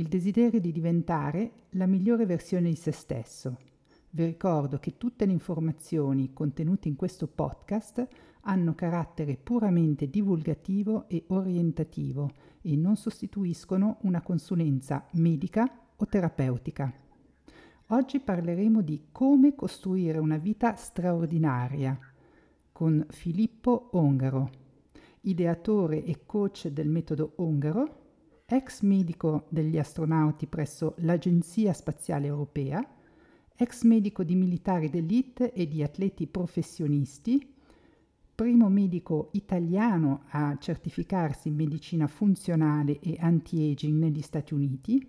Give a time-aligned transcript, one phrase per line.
[0.00, 3.58] il desiderio di diventare la migliore versione di se stesso.
[4.08, 8.08] Vi ricordo che tutte le informazioni contenute in questo podcast
[8.42, 12.30] hanno carattere puramente divulgativo e orientativo
[12.62, 16.90] e non sostituiscono una consulenza medica o terapeutica.
[17.88, 21.98] Oggi parleremo di come costruire una vita straordinaria
[22.72, 24.50] con Filippo Ongaro,
[25.22, 27.99] ideatore e coach del metodo Ongaro
[28.52, 32.84] ex medico degli astronauti presso l'Agenzia Spaziale Europea,
[33.54, 37.54] ex medico di militari d'elite e di atleti professionisti,
[38.34, 45.06] primo medico italiano a certificarsi in medicina funzionale e anti-aging negli Stati Uniti,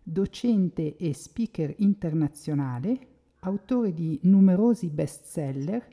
[0.00, 3.08] docente e speaker internazionale,
[3.40, 5.84] autore di numerosi bestseller,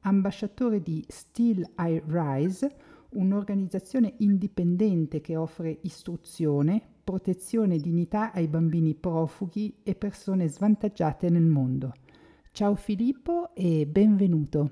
[0.00, 2.74] ambasciatore di Still I Rise,
[3.10, 11.44] un'organizzazione indipendente che offre istruzione, protezione e dignità ai bambini profughi e persone svantaggiate nel
[11.44, 11.94] mondo.
[12.52, 14.70] Ciao Filippo e benvenuto.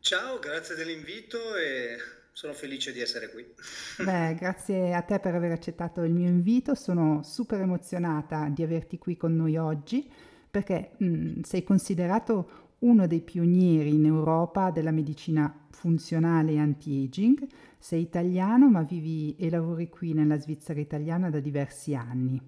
[0.00, 1.96] Ciao, grazie dell'invito e
[2.32, 3.44] sono felice di essere qui.
[4.04, 8.98] Beh, grazie a te per aver accettato il mio invito, sono super emozionata di averti
[8.98, 10.10] qui con noi oggi
[10.50, 17.46] perché mh, mm, sei considerato uno dei pionieri in Europa della medicina funzionale e anti-aging.
[17.78, 22.40] Sei italiano ma vivi e lavori qui nella Svizzera italiana da diversi anni.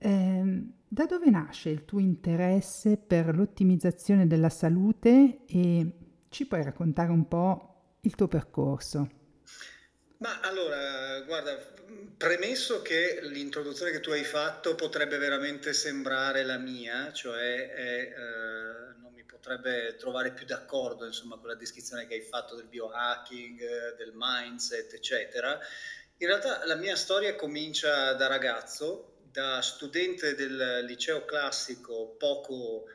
[0.00, 5.92] Eh, da dove nasce il tuo interesse per l'ottimizzazione della salute e
[6.28, 9.10] ci puoi raccontare un po' il tuo percorso?
[10.18, 11.56] Ma allora, guarda,
[12.16, 18.67] premesso che l'introduzione che tu hai fatto potrebbe veramente sembrare la mia, cioè è, eh,
[19.38, 24.92] potrebbe trovare più d'accordo insomma, con la descrizione che hai fatto del biohacking, del mindset,
[24.92, 25.58] eccetera.
[26.18, 32.86] In realtà la mia storia comincia da ragazzo, da studente del liceo classico poco,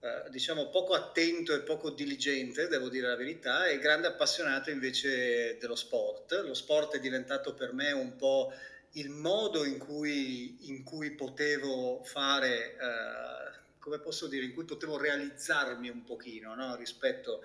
[0.00, 5.56] eh, diciamo, poco attento e poco diligente, devo dire la verità, e grande appassionato invece
[5.58, 6.32] dello sport.
[6.44, 8.52] Lo sport è diventato per me un po'
[8.94, 12.76] il modo in cui, in cui potevo fare...
[12.76, 13.53] Eh,
[13.84, 16.74] come posso dire, in cui potevo realizzarmi un pochino no?
[16.74, 17.42] rispetto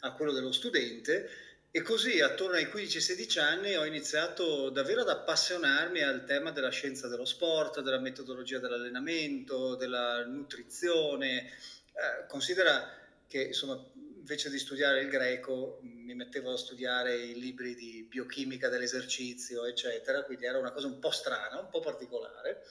[0.00, 1.30] a quello dello studente
[1.70, 7.08] e così attorno ai 15-16 anni ho iniziato davvero ad appassionarmi al tema della scienza
[7.08, 11.46] dello sport, della metodologia dell'allenamento, della nutrizione.
[11.46, 12.86] Eh, considera
[13.26, 18.68] che insomma, invece di studiare il greco mi mettevo a studiare i libri di biochimica
[18.68, 22.62] dell'esercizio, eccetera, quindi era una cosa un po' strana, un po' particolare.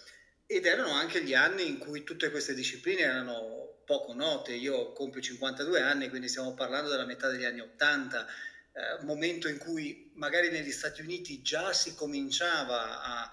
[0.49, 4.53] Ed erano anche gli anni in cui tutte queste discipline erano poco note.
[4.53, 9.57] Io compio 52 anni, quindi stiamo parlando della metà degli anni 80, eh, momento in
[9.57, 13.31] cui magari negli Stati Uniti già si cominciava a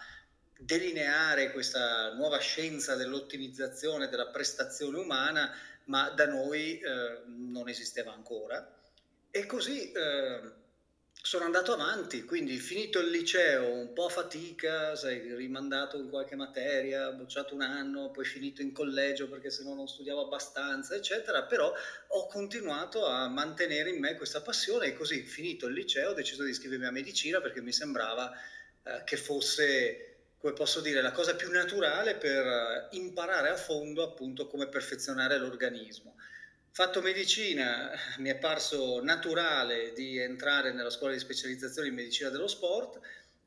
[0.58, 5.54] delineare questa nuova scienza dell'ottimizzazione della prestazione umana,
[5.84, 8.76] ma da noi eh, non esisteva ancora.
[9.30, 10.40] E così eh,
[11.24, 16.36] sono andato avanti, quindi finito il liceo un po' a fatica, sei rimandato in qualche
[16.36, 21.44] materia, bocciato un anno, poi finito in collegio perché se no non studiavo abbastanza, eccetera,
[21.44, 21.72] però
[22.08, 26.44] ho continuato a mantenere in me questa passione e così finito il liceo ho deciso
[26.44, 28.30] di iscrivermi a medicina perché mi sembrava
[28.82, 34.46] eh, che fosse, come posso dire, la cosa più naturale per imparare a fondo appunto
[34.46, 36.16] come perfezionare l'organismo.
[36.76, 42.48] Fatto medicina, mi è parso naturale di entrare nella scuola di specializzazione in medicina dello
[42.48, 42.98] sport,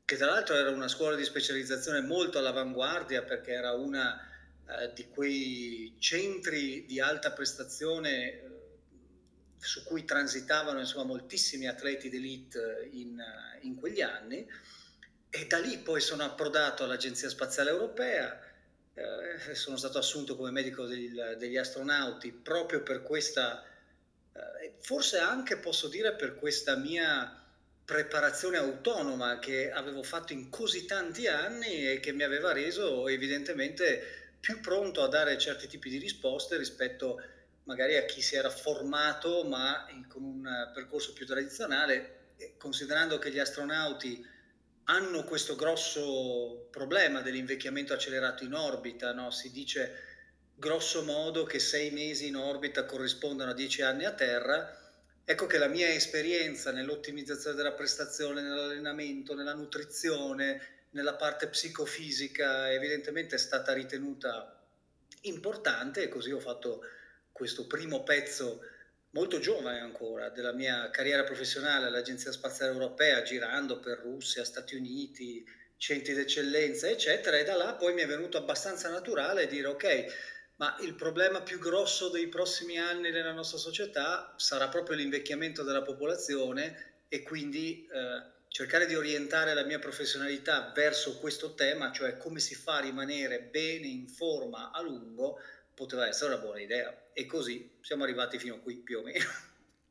[0.02, 4.18] che tra l'altro era una scuola di specializzazione molto all'avanguardia perché era una
[4.66, 8.42] eh, di quei centri di alta prestazione eh,
[9.58, 13.22] su cui transitavano insomma, moltissimi atleti d'elite in,
[13.60, 14.48] in quegli anni.
[15.28, 18.47] E da lì poi sono approdato all'Agenzia Spaziale Europea
[18.98, 23.64] eh, sono stato assunto come medico del, degli astronauti proprio per questa,
[24.32, 27.44] eh, forse anche posso dire per questa mia
[27.84, 34.34] preparazione autonoma che avevo fatto in così tanti anni e che mi aveva reso evidentemente
[34.40, 37.20] più pronto a dare certi tipi di risposte rispetto
[37.64, 43.38] magari a chi si era formato ma con un percorso più tradizionale, considerando che gli
[43.38, 44.26] astronauti
[44.90, 49.30] hanno questo grosso problema dell'invecchiamento accelerato in orbita, no?
[49.30, 50.06] si dice
[50.54, 54.76] grosso modo che sei mesi in orbita corrispondono a dieci anni a terra,
[55.24, 63.34] ecco che la mia esperienza nell'ottimizzazione della prestazione, nell'allenamento, nella nutrizione, nella parte psicofisica evidentemente
[63.34, 64.58] è stata ritenuta
[65.22, 66.80] importante e così ho fatto
[67.30, 68.62] questo primo pezzo
[69.10, 75.44] molto giovane ancora della mia carriera professionale all'Agenzia Spaziale Europea, girando per Russia, Stati Uniti,
[75.76, 80.04] centri d'eccellenza, eccetera, e da là poi mi è venuto abbastanza naturale dire ok,
[80.56, 85.82] ma il problema più grosso dei prossimi anni nella nostra società sarà proprio l'invecchiamento della
[85.82, 92.40] popolazione e quindi eh, cercare di orientare la mia professionalità verso questo tema, cioè come
[92.40, 95.38] si fa a rimanere bene in forma a lungo,
[95.78, 96.92] poteva essere una buona idea.
[97.12, 99.24] E così siamo arrivati fino a qui più o meno.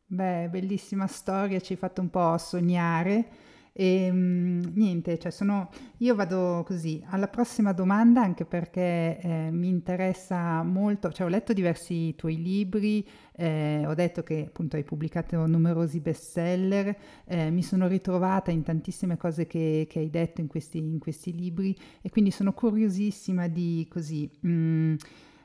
[0.05, 3.45] Beh, bellissima storia, ci hai fatto un po' sognare.
[3.79, 9.67] E mh, niente, cioè sono, io vado così alla prossima domanda anche perché eh, mi
[9.67, 15.45] interessa molto, cioè ho letto diversi tuoi libri, eh, ho detto che appunto hai pubblicato
[15.45, 20.79] numerosi bestseller, eh, mi sono ritrovata in tantissime cose che, che hai detto in questi,
[20.79, 24.95] in questi, libri e quindi sono curiosissima di così mh,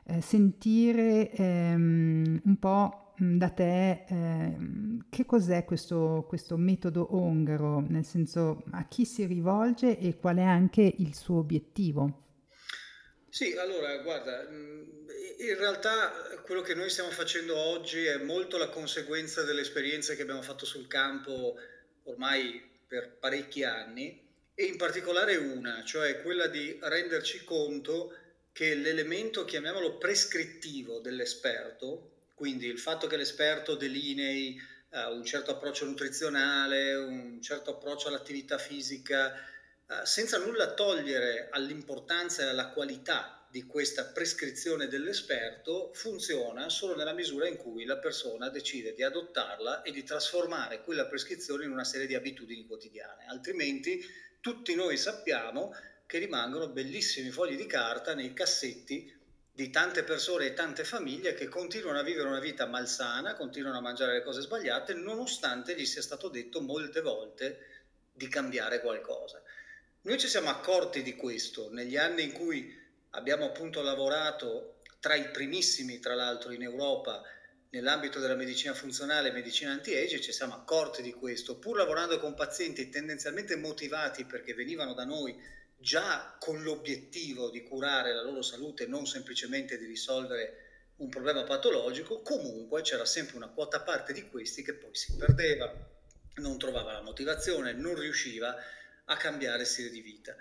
[0.05, 4.57] eh, sentire ehm, un po' da te eh,
[5.09, 10.43] che cos'è questo, questo metodo ongaro, nel senso a chi si rivolge e qual è
[10.43, 12.21] anche il suo obiettivo?
[13.29, 16.13] Sì, allora guarda, in realtà
[16.45, 20.67] quello che noi stiamo facendo oggi è molto la conseguenza delle esperienze che abbiamo fatto
[20.67, 21.55] sul campo
[22.05, 24.21] ormai per parecchi anni
[24.55, 28.15] e in particolare una, cioè quella di renderci conto
[28.53, 34.61] che l'elemento, chiamiamolo prescrittivo dell'esperto, quindi il fatto che l'esperto delinei
[34.91, 39.33] uh, un certo approccio nutrizionale, un certo approccio all'attività fisica,
[39.87, 47.13] uh, senza nulla togliere all'importanza e alla qualità di questa prescrizione dell'esperto, funziona solo nella
[47.13, 51.85] misura in cui la persona decide di adottarla e di trasformare quella prescrizione in una
[51.85, 53.27] serie di abitudini quotidiane.
[53.29, 54.03] Altrimenti
[54.41, 55.75] tutti noi sappiamo
[56.13, 59.11] che rimangono bellissimi fogli di carta nei cassetti
[59.51, 63.81] di tante persone e tante famiglie che continuano a vivere una vita malsana, continuano a
[63.81, 69.43] mangiare le cose sbagliate, nonostante gli sia stato detto molte volte di cambiare qualcosa.
[70.03, 72.79] Noi ci siamo accorti di questo negli anni in cui
[73.13, 77.23] abbiamo appunto lavorato tra i primissimi, tra l'altro, in Europa
[77.71, 82.35] nell'ambito della medicina funzionale e medicina anti-age, ci siamo accorti di questo, pur lavorando con
[82.35, 88.87] pazienti tendenzialmente motivati perché venivano da noi già con l'obiettivo di curare la loro salute,
[88.87, 94.63] non semplicemente di risolvere un problema patologico, comunque c'era sempre una quota parte di questi
[94.63, 95.71] che poi si perdeva,
[96.37, 98.57] non trovava la motivazione, non riusciva
[99.05, 100.35] a cambiare stile di vita.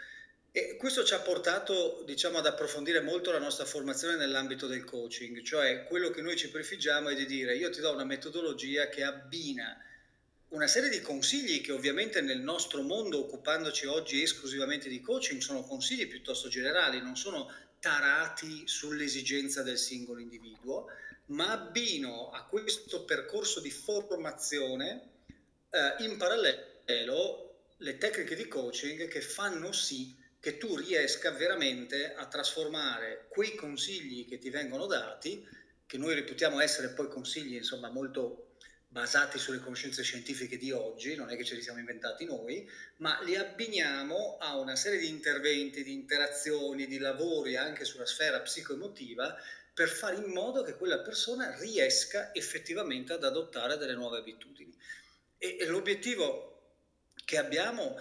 [0.54, 5.42] E questo ci ha portato, diciamo, ad approfondire molto la nostra formazione nell'ambito del coaching,
[5.42, 9.04] cioè quello che noi ci prefiggiamo è di dire io ti do una metodologia che
[9.04, 9.82] abbina
[10.52, 15.64] una serie di consigli che ovviamente nel nostro mondo, occupandoci oggi esclusivamente di coaching, sono
[15.64, 17.50] consigli piuttosto generali, non sono
[17.80, 20.88] tarati sull'esigenza del singolo individuo,
[21.28, 25.10] ma abbino a questo percorso di formazione
[25.70, 32.28] eh, in parallelo le tecniche di coaching che fanno sì che tu riesca veramente a
[32.28, 35.48] trasformare quei consigli che ti vengono dati,
[35.86, 38.51] che noi reputiamo essere poi consigli insomma molto
[38.92, 43.22] basati sulle conoscenze scientifiche di oggi, non è che ce li siamo inventati noi, ma
[43.22, 49.34] li abbiniamo a una serie di interventi, di interazioni, di lavori anche sulla sfera psicoemotiva
[49.74, 54.78] per fare in modo che quella persona riesca effettivamente ad adottare delle nuove abitudini.
[55.38, 56.74] E, e l'obiettivo
[57.24, 57.98] che abbiamo,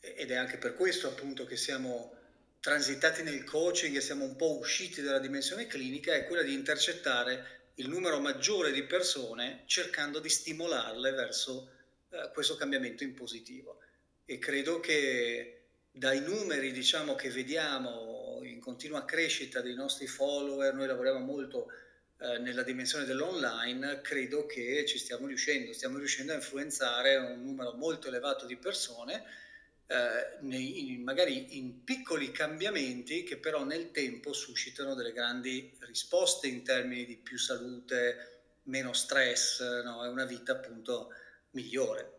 [0.00, 2.14] ed è anche per questo appunto che siamo
[2.60, 7.56] transitati nel coaching e siamo un po' usciti dalla dimensione clinica, è quella di intercettare
[7.78, 11.70] il numero maggiore di persone cercando di stimolarle verso
[12.10, 13.80] eh, questo cambiamento in positivo.
[14.24, 20.86] E credo che dai numeri diciamo, che vediamo in continua crescita dei nostri follower, noi
[20.86, 21.68] lavoriamo molto
[22.18, 27.72] eh, nella dimensione dell'online, credo che ci stiamo riuscendo, stiamo riuscendo a influenzare un numero
[27.74, 29.22] molto elevato di persone
[29.88, 36.48] eh, nei, in, magari in piccoli cambiamenti che però nel tempo suscitano delle grandi risposte
[36.48, 40.04] in termini di più salute, meno stress, no?
[40.04, 41.10] è una vita appunto
[41.50, 42.12] migliore.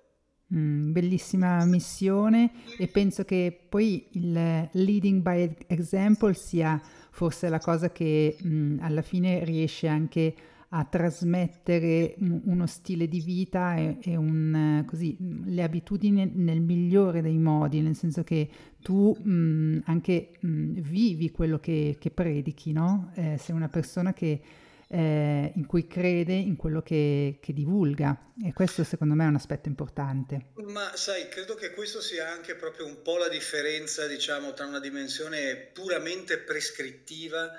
[0.53, 6.81] Mm, bellissima missione e penso che poi il leading by example sia
[7.11, 10.56] forse la cosa che mh, mm, alla fine riesce anche a
[10.89, 17.81] trasmettere uno stile di vita e, e un, così, le abitudini nel migliore dei modi,
[17.81, 18.49] nel senso che
[18.81, 23.11] tu mh, anche mh, vivi quello che, che predichi, no?
[23.15, 24.41] Eh, sei una persona che
[24.89, 29.35] eh, in cui crede in quello che, che, divulga e questo secondo me è un
[29.35, 30.51] aspetto importante.
[30.63, 34.79] Ma sai, credo che questo sia anche proprio un po' la differenza, diciamo, tra una
[34.79, 37.51] dimensione puramente prescrittiva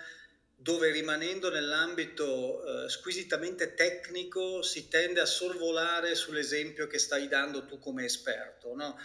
[0.61, 7.79] dove rimanendo nell'ambito eh, squisitamente tecnico si tende a sorvolare sull'esempio che stai dando tu
[7.79, 8.99] come esperto, no?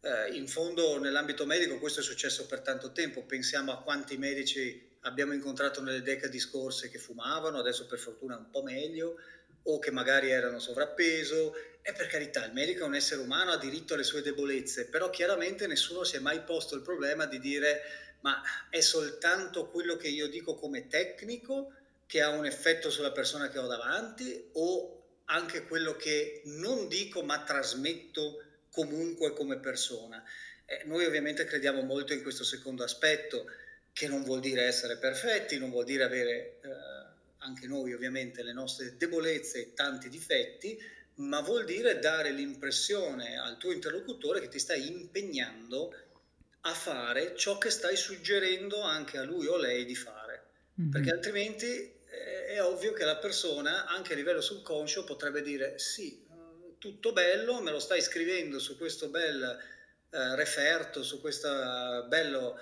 [0.00, 4.90] eh, in fondo nell'ambito medico questo è successo per tanto tempo, pensiamo a quanti medici
[5.00, 9.16] abbiamo incontrato nelle decadi scorse che fumavano, adesso per fortuna un po' meglio,
[9.64, 13.58] o che magari erano sovrappeso, e per carità il medico è un essere umano, ha
[13.58, 17.82] diritto alle sue debolezze, però chiaramente nessuno si è mai posto il problema di dire
[18.22, 21.72] ma è soltanto quello che io dico come tecnico
[22.06, 27.22] che ha un effetto sulla persona che ho davanti o anche quello che non dico
[27.22, 30.22] ma trasmetto comunque come persona.
[30.64, 33.46] Eh, noi ovviamente crediamo molto in questo secondo aspetto,
[33.92, 36.68] che non vuol dire essere perfetti, non vuol dire avere eh,
[37.38, 40.78] anche noi ovviamente le nostre debolezze e tanti difetti,
[41.16, 45.94] ma vuol dire dare l'impressione al tuo interlocutore che ti stai impegnando
[46.62, 50.46] a fare ciò che stai suggerendo anche a lui o lei di fare,
[50.80, 50.90] mm-hmm.
[50.90, 56.24] perché altrimenti eh, è ovvio che la persona anche a livello subconscio potrebbe dire sì,
[56.78, 59.42] tutto bello, me lo stai scrivendo su questo bel
[60.10, 62.58] eh, referto, su questa bello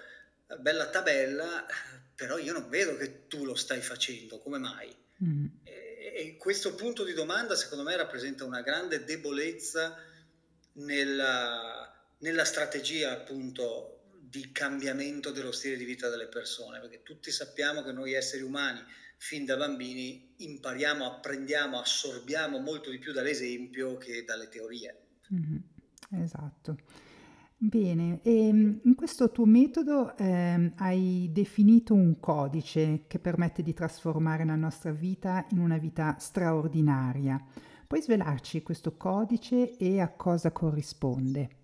[0.58, 1.66] bella tabella,
[2.14, 4.94] però io non vedo che tu lo stai facendo, come mai?
[5.22, 5.46] Mm.
[5.62, 9.96] E, e, questo punto di domanda secondo me rappresenta una grande debolezza
[10.72, 17.82] nella, nella strategia appunto di cambiamento dello stile di vita delle persone, perché tutti sappiamo
[17.82, 18.80] che noi esseri umani
[19.16, 24.98] fin da bambini impariamo, apprendiamo, assorbiamo molto di più dall'esempio che dalle teorie.
[25.34, 26.22] Mm-hmm.
[26.22, 26.78] Esatto.
[27.56, 33.74] Bene, e ehm, in questo tuo metodo eh, hai definito un codice che permette di
[33.74, 37.38] trasformare la nostra vita in una vita straordinaria.
[37.86, 41.58] Puoi svelarci questo codice e a cosa corrisponde?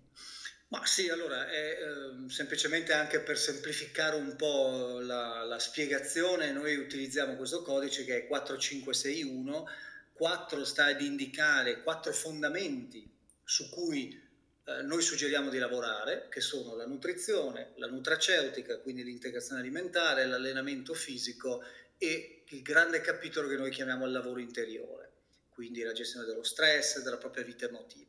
[0.69, 6.75] Ma sì, allora, è eh, semplicemente anche per semplificare un po' la, la, spiegazione, noi
[6.75, 9.69] utilizziamo questo codice che è 4561,
[10.11, 13.09] 4 sta ad indicare quattro fondamenti
[13.45, 14.21] su cui
[14.65, 20.93] eh, noi suggeriamo di lavorare, che sono la nutrizione, la nutraceutica, quindi l'integrazione alimentare, l'allenamento
[20.93, 21.63] fisico
[21.97, 25.11] e il grande capitolo che noi chiamiamo il lavoro interiore,
[25.49, 28.06] quindi la gestione dello stress, della propria vita emotiva.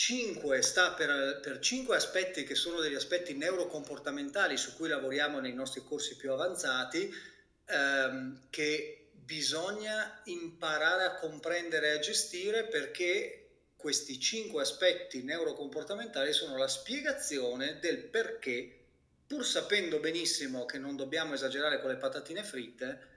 [0.00, 5.52] 5 sta per, per 5 aspetti che sono degli aspetti neurocomportamentali su cui lavoriamo nei
[5.52, 7.14] nostri corsi più avanzati,
[7.66, 16.56] ehm, che bisogna imparare a comprendere e a gestire perché questi cinque aspetti neurocomportamentali sono
[16.56, 18.78] la spiegazione del perché,
[19.26, 23.08] pur sapendo benissimo che non dobbiamo esagerare con le patatine fritte,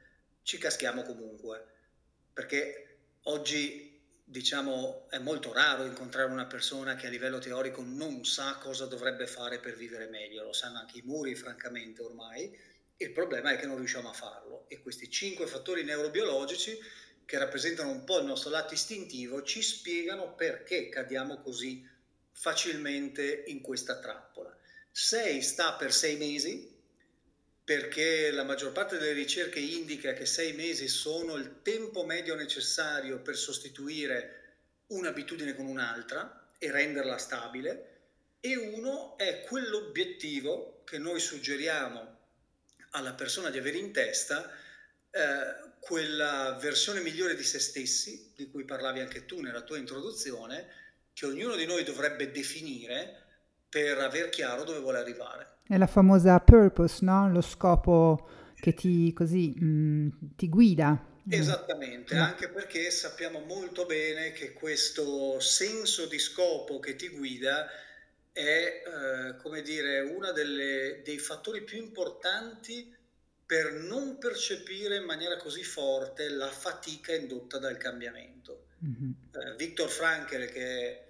[0.44, 1.66] ci caschiamo comunque.
[2.34, 3.83] Perché oggi
[4.34, 9.28] diciamo è molto raro incontrare una persona che a livello teorico non sa cosa dovrebbe
[9.28, 12.52] fare per vivere meglio, lo sanno anche i muri francamente ormai,
[12.98, 14.66] il problema è che non riusciamo a farlo.
[14.70, 16.80] E questi cinque fattori neurobiologici
[17.25, 21.88] che rappresentano un po' il nostro lato istintivo, ci spiegano perché cadiamo così
[22.32, 24.58] facilmente in questa trappola.
[24.90, 26.73] 6 sta per 6 mesi,
[27.63, 33.20] perché la maggior parte delle ricerche indica che 6 mesi sono il tempo medio necessario
[33.20, 34.41] per sostituire
[34.88, 37.89] un'abitudine con un'altra e renderla stabile,
[38.41, 42.20] e uno è quell'obiettivo che noi suggeriamo
[42.91, 44.51] alla persona di avere in testa
[45.10, 50.67] eh, quella versione migliore di se stessi, di cui parlavi anche tu nella tua introduzione,
[51.13, 53.22] che ognuno di noi dovrebbe definire
[53.70, 55.53] per aver chiaro dove vuole arrivare.
[55.74, 57.32] È la famosa purpose, no?
[57.32, 61.03] Lo scopo che ti, così, mh, mm, ti guida.
[61.27, 62.22] Esattamente, no.
[62.22, 67.68] anche perché sappiamo molto bene che questo senso di scopo che ti guida
[68.32, 72.96] è, eh, come dire, uno dei fattori più importanti
[73.44, 78.68] per non percepire in maniera così forte la fatica indotta dal cambiamento.
[78.86, 79.12] Mm-hmm.
[79.32, 81.03] Eh, Viktor Frankl, che è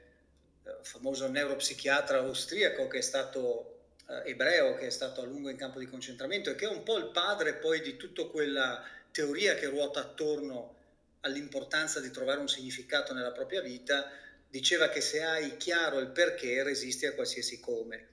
[0.64, 3.73] eh, famoso neuropsichiatra austriaco che è stato
[4.22, 6.84] eh, ebreo, che è stato a lungo in campo di concentramento e che è un
[6.84, 10.76] po' il padre poi di tutta quella teoria che ruota attorno
[11.22, 14.12] all'importanza di trovare un significato nella propria vita,
[14.50, 18.08] diceva che se hai chiaro il perché resisti a qualsiasi come.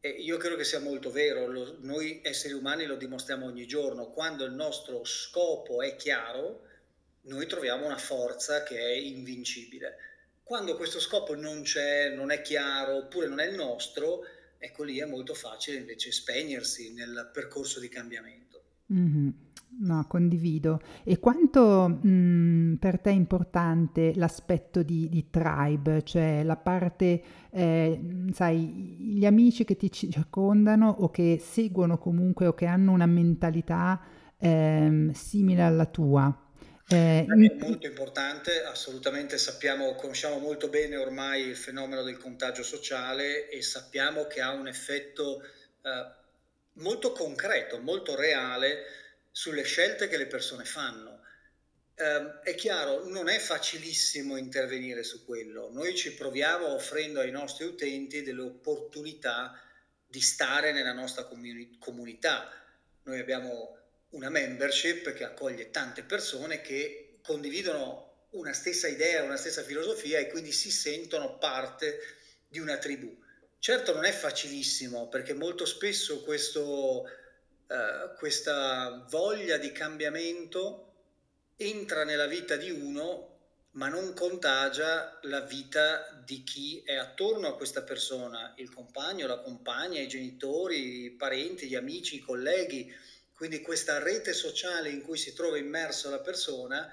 [0.00, 4.10] E io credo che sia molto vero, lo, noi esseri umani lo dimostriamo ogni giorno,
[4.10, 6.62] quando il nostro scopo è chiaro,
[7.22, 9.96] noi troviamo una forza che è invincibile.
[10.42, 14.26] Quando questo scopo non c'è, non è chiaro, oppure non è il nostro,
[14.64, 18.62] ecco lì è molto facile invece spegnersi nel percorso di cambiamento.
[18.92, 19.28] Mm-hmm.
[19.76, 20.80] No, condivido.
[21.02, 28.26] E quanto mh, per te è importante l'aspetto di, di tribe, cioè la parte, eh,
[28.32, 34.00] sai, gli amici che ti circondano o che seguono comunque o che hanno una mentalità
[34.38, 36.43] eh, simile alla tua?
[36.86, 43.48] Eh, è molto importante, assolutamente sappiamo, conosciamo molto bene ormai il fenomeno del contagio sociale
[43.48, 46.12] e sappiamo che ha un effetto eh,
[46.74, 48.84] molto concreto, molto reale
[49.30, 51.22] sulle scelte che le persone fanno.
[51.94, 55.70] Eh, è chiaro, non è facilissimo intervenire su quello.
[55.72, 59.58] Noi ci proviamo offrendo ai nostri utenti delle opportunità
[60.06, 62.50] di stare nella nostra comuni- comunità.
[63.04, 63.78] Noi abbiamo
[64.14, 70.28] una membership che accoglie tante persone che condividono una stessa idea, una stessa filosofia e
[70.28, 72.00] quindi si sentono parte
[72.48, 73.22] di una tribù.
[73.58, 77.04] Certo non è facilissimo perché molto spesso questo,
[77.66, 80.92] uh, questa voglia di cambiamento
[81.56, 83.30] entra nella vita di uno
[83.72, 89.40] ma non contagia la vita di chi è attorno a questa persona, il compagno, la
[89.40, 92.92] compagna, i genitori, i parenti, gli amici, i colleghi
[93.44, 96.90] quindi questa rete sociale in cui si trova immerso la persona,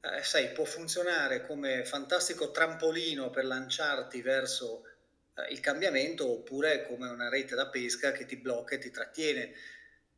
[0.00, 4.82] eh, sai, può funzionare come fantastico trampolino per lanciarti verso
[5.36, 9.54] eh, il cambiamento oppure come una rete da pesca che ti blocca e ti trattiene.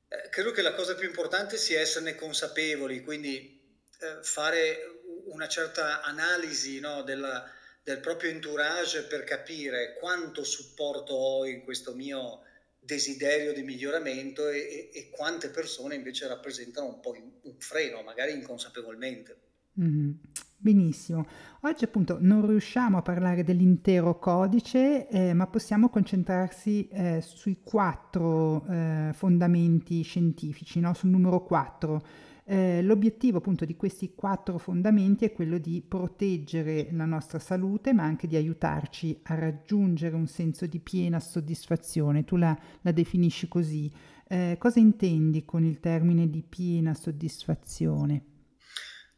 [0.08, 3.60] Eh, credo che la cosa più importante sia esserne consapevoli, quindi
[4.00, 7.46] eh, fare una certa analisi no, della,
[7.82, 12.44] del proprio entourage per capire quanto supporto ho in questo mio
[12.88, 18.32] desiderio di miglioramento e, e, e, quante persone invece rappresentano un po' un freno, magari
[18.32, 19.36] inconsapevolmente.
[19.78, 20.10] Mm-hmm.
[20.56, 21.26] Benissimo.
[21.60, 28.64] Oggi appunto non riusciamo a parlare dell'intero codice, eh, ma possiamo concentrarsi eh, sui quattro
[28.66, 30.94] eh, fondamenti scientifici, no?
[30.94, 32.02] sul numero quattro
[32.50, 38.04] eh, l'obiettivo appunto di questi quattro fondamenti è quello di proteggere la nostra salute, ma
[38.04, 42.24] anche di aiutarci a raggiungere un senso di piena soddisfazione.
[42.24, 43.92] Tu la, la definisci così.
[44.26, 48.24] Eh, cosa intendi con il termine di piena soddisfazione?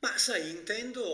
[0.00, 1.04] Ma sai, intendo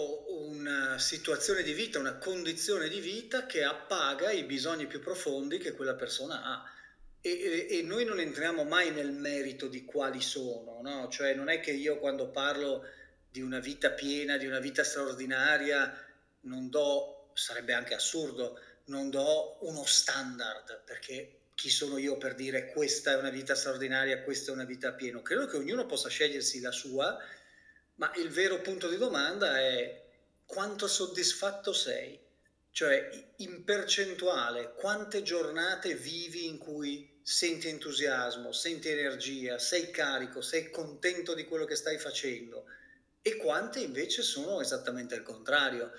[0.48, 5.72] una situazione di vita, una condizione di vita che appaga i bisogni più profondi che
[5.74, 6.64] quella persona ha
[7.34, 11.08] e, e, noi non entriamo mai nel merito di quali sono, no?
[11.08, 12.84] Cioè non è che io quando parlo
[13.30, 15.92] di una vita piena, di una vita straordinaria,
[16.42, 22.66] non do, sarebbe anche assurdo, non do uno standard, perché chi sono io per dire
[22.66, 25.20] questa è una vita straordinaria, questa è una vita piena?
[25.22, 27.18] Credo che ognuno possa scegliersi la sua,
[27.96, 30.04] ma il vero punto di domanda è
[30.44, 32.25] quanto soddisfatto sei?
[32.76, 40.68] Cioè, in percentuale, quante giornate vivi in cui senti entusiasmo, senti energia, sei carico, sei
[40.68, 42.66] contento di quello che stai facendo
[43.22, 45.90] e quante invece sono esattamente il contrario.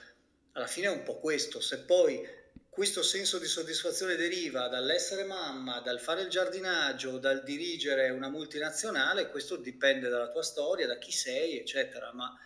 [0.52, 2.24] Alla fine è un po' questo, se poi
[2.70, 9.32] questo senso di soddisfazione deriva dall'essere mamma, dal fare il giardinaggio, dal dirigere una multinazionale,
[9.32, 12.40] questo dipende dalla tua storia, da chi sei, eccetera, ma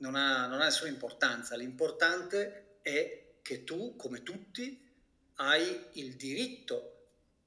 [0.00, 1.56] non ha, non ha nessuna importanza.
[1.56, 4.88] L'importante è che tu, come tutti,
[5.36, 6.96] hai il diritto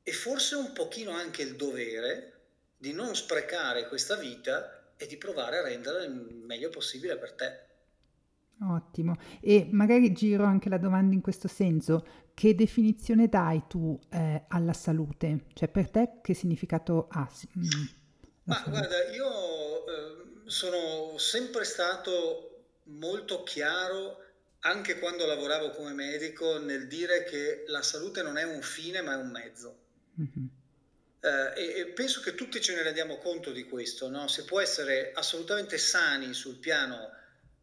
[0.03, 2.29] e forse un pochino anche il dovere
[2.77, 7.61] di non sprecare questa vita e di provare a renderla il meglio possibile per te.
[8.61, 9.17] Ottimo.
[9.41, 12.05] E magari giro anche la domanda in questo senso.
[12.33, 15.45] Che definizione dai tu eh, alla salute?
[15.53, 17.29] Cioè per te che significato ha?
[17.57, 17.83] Mm,
[18.43, 18.69] Ma salute?
[18.69, 22.49] guarda, io eh, sono sempre stato
[22.85, 24.22] molto chiaro
[24.65, 29.13] anche quando lavoravo come medico nel dire che la salute non è un fine ma
[29.13, 29.79] è un mezzo.
[30.19, 30.45] Mm-hmm.
[31.21, 34.27] Eh, e, e, penso che tutti ce ne rendiamo conto di questo, no?
[34.27, 37.11] si può essere assolutamente sani sul piano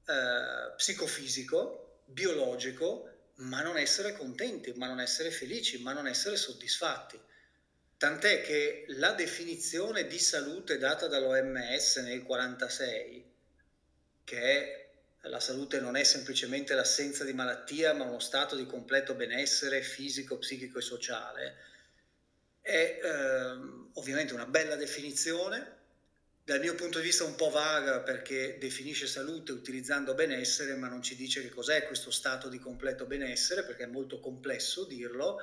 [0.06, 7.18] eh, psicofisico, biologico, ma non essere contenti, ma non essere felici, ma non essere soddisfatti.
[7.96, 13.24] Tant'è che la definizione di salute data dall'OMS nel 1946,
[14.24, 14.79] che è
[15.22, 20.38] la salute non è semplicemente l'assenza di malattia, ma uno stato di completo benessere fisico,
[20.38, 21.56] psichico e sociale,
[22.60, 25.78] è ehm, ovviamente una bella definizione,
[26.42, 31.02] dal mio punto di vista un po' vaga perché definisce salute utilizzando benessere, ma non
[31.02, 35.38] ci dice che cos'è questo stato di completo benessere, perché è molto complesso dirlo,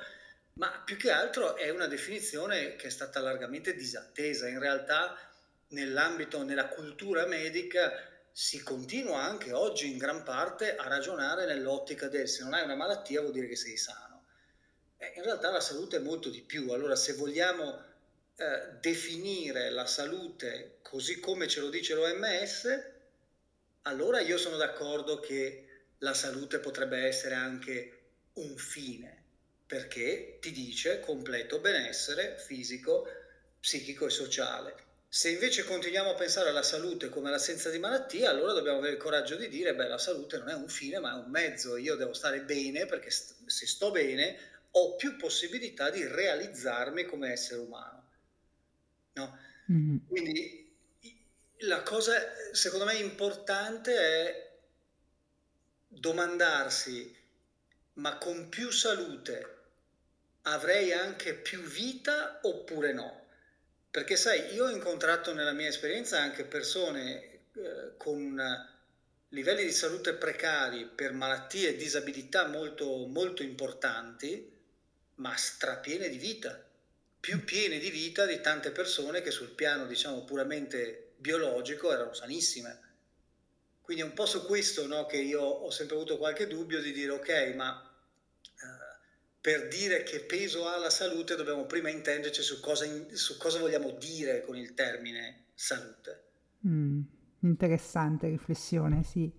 [0.54, 4.48] ma più che altro è una definizione che è stata largamente disattesa.
[4.48, 5.16] In realtà
[5.68, 12.28] nell'ambito, nella cultura medica, si continua anche oggi in gran parte a ragionare nell'ottica del
[12.28, 14.26] se non hai una malattia vuol dire che sei sano.
[14.96, 17.82] Eh, in realtà la salute è molto di più, allora se vogliamo
[18.36, 22.84] eh, definire la salute così come ce lo dice l'OMS,
[23.82, 28.02] allora io sono d'accordo che la salute potrebbe essere anche
[28.34, 29.20] un fine,
[29.66, 33.04] perché ti dice completo benessere fisico,
[33.58, 34.87] psichico e sociale.
[35.10, 39.00] Se invece continuiamo a pensare alla salute come l'assenza di malattia, allora dobbiamo avere il
[39.00, 41.78] coraggio di dire, beh, la salute non è un fine, ma è un mezzo.
[41.78, 44.36] Io devo stare bene perché st- se sto bene
[44.72, 48.10] ho più possibilità di realizzarmi come essere umano.
[49.14, 49.38] No?
[49.72, 49.96] Mm-hmm.
[50.06, 50.76] Quindi
[51.60, 52.14] la cosa,
[52.52, 54.50] secondo me, importante è
[55.88, 57.16] domandarsi,
[57.94, 59.56] ma con più salute
[60.42, 63.17] avrei anche più vita oppure no?
[63.98, 68.40] Perché sai, io ho incontrato nella mia esperienza anche persone eh, con
[69.30, 74.56] livelli di salute precari per malattie e disabilità molto, molto importanti,
[75.16, 76.64] ma strapiene di vita,
[77.18, 82.78] più piene di vita di tante persone che sul piano, diciamo, puramente biologico erano sanissime.
[83.80, 86.92] Quindi è un po' su questo no, che io ho sempre avuto qualche dubbio di
[86.92, 87.87] dire ok, ma
[89.48, 92.84] per dire che peso ha la salute dobbiamo prima intenderci su cosa,
[93.14, 96.24] su cosa vogliamo dire con il termine salute.
[96.66, 97.00] Mm,
[97.40, 99.32] interessante riflessione, sì.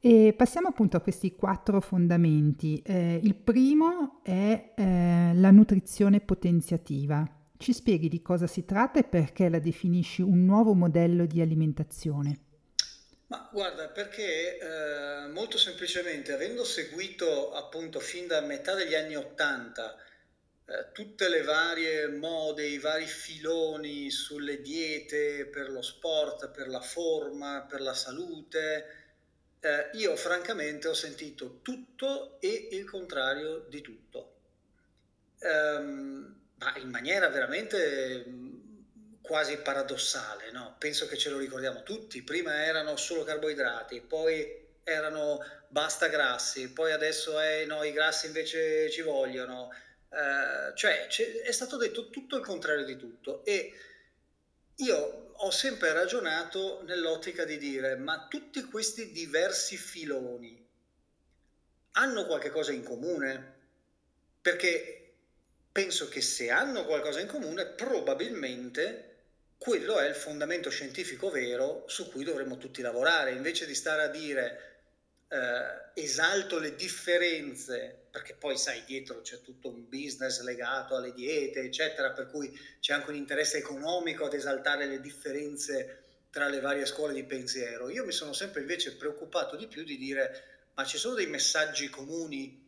[0.00, 2.80] E passiamo appunto a questi quattro fondamenti.
[2.80, 7.30] Eh, il primo è eh, la nutrizione potenziativa.
[7.58, 12.46] Ci spieghi di cosa si tratta e perché la definisci un nuovo modello di alimentazione?
[13.28, 19.96] Ma guarda, perché eh, molto semplicemente, avendo seguito appunto fin da metà degli anni Ottanta
[20.64, 26.80] eh, tutte le varie mode, i vari filoni sulle diete per lo sport, per la
[26.80, 28.86] forma, per la salute,
[29.60, 34.36] eh, io francamente ho sentito tutto e il contrario di tutto.
[35.40, 38.24] Um, ma in maniera veramente
[39.28, 40.74] quasi paradossale, no?
[40.78, 46.92] penso che ce lo ricordiamo tutti, prima erano solo carboidrati, poi erano basta grassi, poi
[46.92, 49.68] adesso è no, i grassi invece ci vogliono,
[50.08, 53.74] uh, cioè è stato detto tutto il contrario di tutto e
[54.76, 60.66] io ho sempre ragionato nell'ottica di dire ma tutti questi diversi filoni
[61.92, 63.56] hanno qualche cosa in comune?
[64.40, 65.12] Perché
[65.70, 69.07] penso che se hanno qualcosa in comune probabilmente
[69.58, 74.08] quello è il fondamento scientifico vero su cui dovremmo tutti lavorare, invece di stare a
[74.08, 74.76] dire
[75.28, 81.60] eh, esalto le differenze, perché poi sai dietro c'è tutto un business legato alle diete,
[81.60, 86.86] eccetera, per cui c'è anche un interesse economico ad esaltare le differenze tra le varie
[86.86, 87.90] scuole di pensiero.
[87.90, 90.44] Io mi sono sempre invece preoccupato di più di dire
[90.74, 92.64] ma ci sono dei messaggi comuni,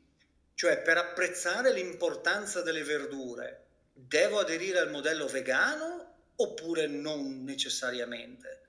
[0.54, 5.99] cioè per apprezzare l'importanza delle verdure devo aderire al modello vegano
[6.42, 8.60] oppure non necessariamente?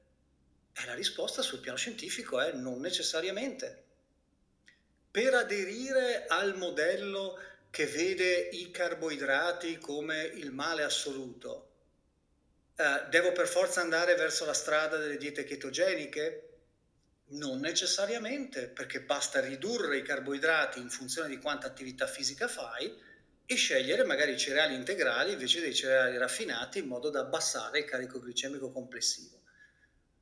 [0.74, 3.84] E la risposta sul piano scientifico è non necessariamente.
[5.12, 7.38] Per aderire al modello
[7.70, 11.70] che vede i carboidrati come il male assoluto,
[12.76, 16.48] eh, devo per forza andare verso la strada delle diete ketogeniche?
[17.32, 23.10] Non necessariamente, perché basta ridurre i carboidrati in funzione di quanta attività fisica fai
[23.52, 27.86] e scegliere magari i cereali integrali invece dei cereali raffinati in modo da abbassare il
[27.86, 29.42] carico glicemico complessivo.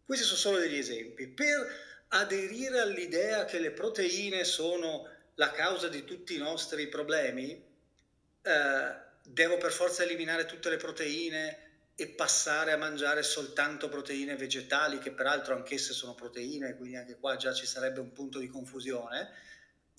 [0.03, 1.27] Questi sono solo degli esempi.
[1.27, 8.95] Per aderire all'idea che le proteine sono la causa di tutti i nostri problemi, eh,
[9.21, 11.57] devo per forza eliminare tutte le proteine
[11.93, 17.35] e passare a mangiare soltanto proteine vegetali, che peraltro anch'esse sono proteine, quindi anche qua
[17.35, 19.48] già ci sarebbe un punto di confusione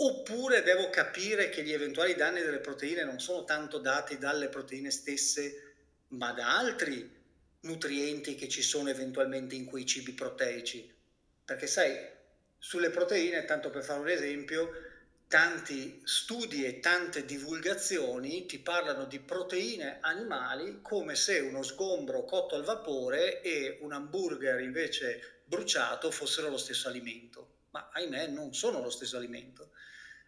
[0.02, 4.90] oppure devo capire che gli eventuali danni delle proteine non sono tanto dati dalle proteine
[4.90, 5.74] stesse,
[6.08, 7.18] ma da altri
[7.60, 10.90] nutrienti che ci sono eventualmente in quei cibi proteici.
[11.44, 11.98] Perché sai,
[12.58, 14.70] sulle proteine, tanto per fare un esempio,
[15.28, 22.54] tanti studi e tante divulgazioni ti parlano di proteine animali come se uno sgombro cotto
[22.54, 27.49] al vapore e un hamburger invece bruciato fossero lo stesso alimento.
[27.70, 29.70] Ma ahimè non sono lo stesso alimento.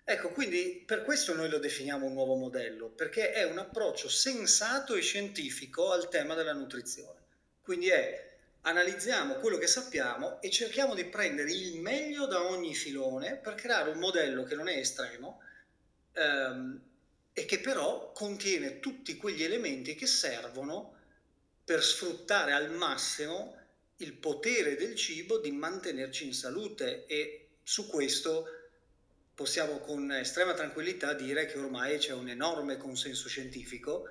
[0.04, 4.94] Ecco, quindi per questo noi lo definiamo un nuovo modello, perché è un approccio sensato
[4.94, 7.20] e scientifico al tema della nutrizione.
[7.62, 8.30] Quindi è
[8.62, 13.90] analizziamo quello che sappiamo e cerchiamo di prendere il meglio da ogni filone per creare
[13.90, 15.40] un modello che non è estremo
[16.12, 16.80] ehm,
[17.32, 20.96] e che però contiene tutti quegli elementi che servono
[21.64, 23.56] per sfruttare al massimo
[24.02, 28.44] il potere del cibo di mantenerci in salute e su questo
[29.34, 34.06] possiamo con estrema tranquillità dire che ormai c'è un enorme consenso scientifico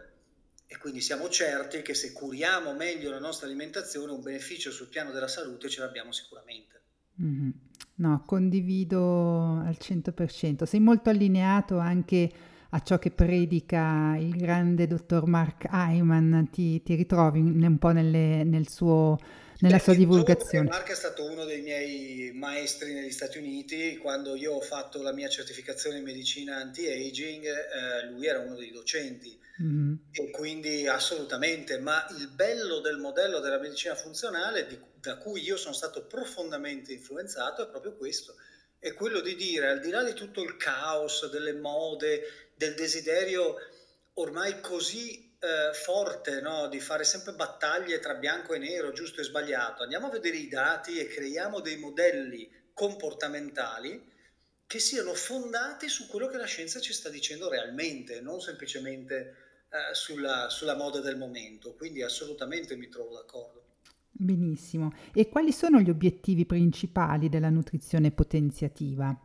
[0.66, 5.12] e quindi siamo certi che se curiamo meglio la nostra alimentazione un beneficio sul piano
[5.12, 6.80] della salute ce l'abbiamo sicuramente.
[7.22, 7.50] Mm-hmm.
[7.96, 10.64] No, condivido al 100%.
[10.64, 12.32] Sei molto allineato anche
[12.70, 18.44] a ciò che predica il grande dottor Mark Hyman, ti, ti ritrovi un po' nelle,
[18.46, 19.18] nel suo
[19.62, 20.70] nella sua divulgazione.
[20.70, 25.14] Mark è stato uno dei miei maestri negli Stati Uniti, quando io ho fatto la
[25.14, 29.94] mia certificazione in medicina anti-aging, eh, lui era uno dei docenti mm-hmm.
[30.12, 35.58] e quindi assolutamente, ma il bello del modello della medicina funzionale, di, da cui io
[35.58, 38.36] sono stato profondamente influenzato, è proprio questo,
[38.80, 43.56] è quello di dire, al di là di tutto il caos, delle mode, del desiderio
[44.16, 46.68] ormai così eh, forte no?
[46.68, 49.82] di fare sempre battaglie tra bianco e nero, giusto e sbagliato.
[49.82, 54.10] Andiamo a vedere i dati e creiamo dei modelli comportamentali
[54.68, 59.36] che siano fondati su quello che la scienza ci sta dicendo realmente, non semplicemente
[59.70, 61.74] eh, sulla, sulla moda del momento.
[61.74, 63.66] Quindi assolutamente mi trovo d'accordo.
[64.12, 64.94] Benissimo.
[65.14, 69.20] E quali sono gli obiettivi principali della nutrizione potenziativa?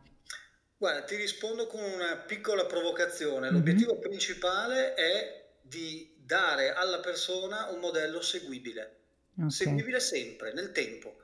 [0.79, 3.51] Guarda, ti rispondo con una piccola provocazione.
[3.51, 4.03] L'obiettivo mm-hmm.
[4.03, 8.97] principale è di dare alla persona un modello seguibile,
[9.37, 9.51] okay.
[9.51, 11.19] seguibile sempre, nel tempo.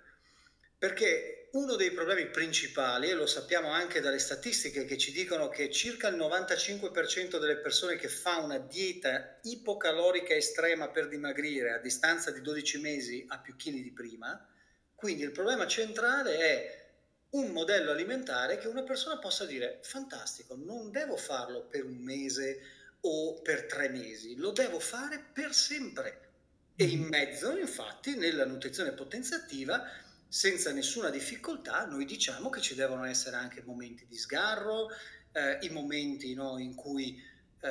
[0.79, 5.71] Perché uno dei problemi principali, e lo sappiamo anche dalle statistiche che ci dicono che
[5.71, 12.31] circa il 95% delle persone che fa una dieta ipocalorica estrema per dimagrire a distanza
[12.31, 14.49] di 12 mesi ha più chili di prima,
[14.95, 16.83] quindi il problema centrale è
[17.31, 22.61] un modello alimentare che una persona possa dire fantastico, non devo farlo per un mese
[23.03, 26.31] o per tre mesi, lo devo fare per sempre.
[26.77, 27.09] E in mm-hmm.
[27.09, 29.85] mezzo, infatti, nella nutrizione potenziativa,
[30.29, 34.89] senza nessuna difficoltà, noi diciamo che ci devono essere anche momenti di sgarro,
[35.33, 37.23] eh, i momenti no, in cui
[37.61, 37.69] eh,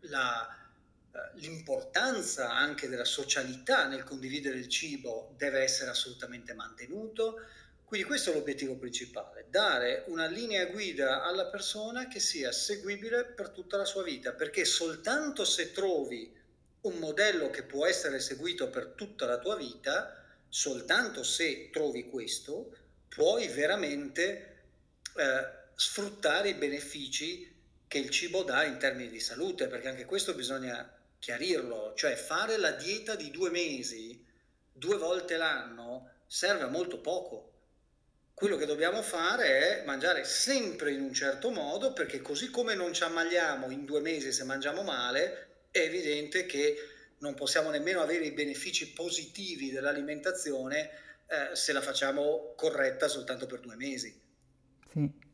[0.00, 0.48] la,
[1.12, 7.40] eh, l'importanza anche della socialità nel condividere il cibo deve essere assolutamente mantenuto,
[7.86, 13.50] quindi questo è l'obiettivo principale, dare una linea guida alla persona che sia seguibile per
[13.50, 16.34] tutta la sua vita, perché soltanto se trovi
[16.80, 22.76] un modello che può essere seguito per tutta la tua vita, soltanto se trovi questo,
[23.08, 24.64] puoi veramente
[25.14, 27.54] eh, sfruttare i benefici
[27.86, 32.56] che il cibo dà in termini di salute, perché anche questo bisogna chiarirlo, cioè fare
[32.56, 34.26] la dieta di due mesi,
[34.72, 37.52] due volte l'anno, serve a molto poco
[38.36, 42.92] quello che dobbiamo fare è mangiare sempre in un certo modo perché così come non
[42.92, 46.76] ci ammaliamo in due mesi se mangiamo male, è evidente che
[47.20, 50.90] non possiamo nemmeno avere i benefici positivi dell'alimentazione
[51.26, 54.20] eh, se la facciamo corretta soltanto per due mesi.
[54.92, 55.25] Sì.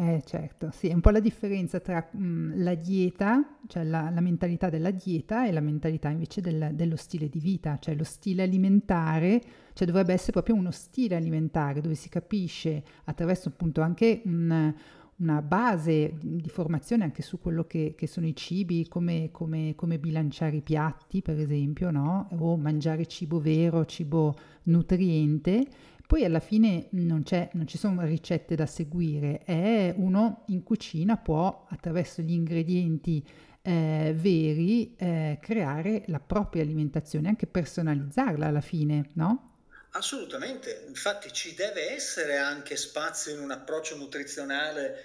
[0.00, 4.10] Eh, certo, sì, è un po' la differenza tra mh, mm, la dieta, cioè la,
[4.10, 8.04] la, mentalità della dieta e la mentalità invece del, dello stile di vita, cioè lo
[8.04, 14.22] stile alimentare, cioè dovrebbe essere proprio uno stile alimentare dove si capisce attraverso appunto anche
[14.24, 14.72] un,
[15.16, 19.98] una base di formazione anche su quello che, che sono i cibi, come, come, come,
[19.98, 22.28] bilanciare i piatti per esempio, no?
[22.38, 24.32] o mangiare cibo vero, cibo
[24.62, 25.66] nutriente
[26.08, 31.66] poi alla fine non, non, ci sono ricette da seguire, è uno in cucina può
[31.68, 33.22] attraverso gli ingredienti
[33.60, 39.66] eh, veri eh, creare la propria alimentazione, anche personalizzarla alla fine, no?
[39.90, 45.04] Assolutamente, infatti ci deve essere anche spazio in un approccio nutrizionale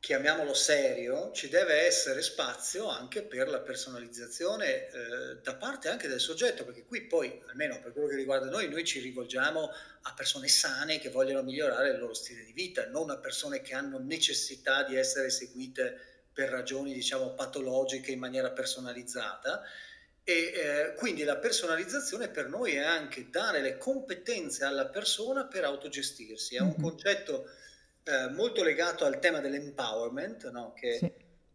[0.00, 6.20] chiamiamolo serio, ci deve essere spazio anche per la personalizzazione eh, da parte anche del
[6.20, 9.70] soggetto, perché qui poi, almeno per quello che riguarda noi, noi ci rivolgiamo
[10.02, 13.74] a persone sane che vogliono migliorare il loro stile di vita, non a persone che
[13.74, 15.98] hanno necessità di essere seguite
[16.32, 19.62] per ragioni, diciamo, patologiche in maniera personalizzata.
[20.24, 25.64] E eh, quindi la personalizzazione per noi è anche dare le competenze alla persona per
[25.64, 27.50] autogestirsi, è un concetto
[28.10, 30.72] eh, molto legato al tema dell'empowerment, no?
[30.74, 31.12] che sì.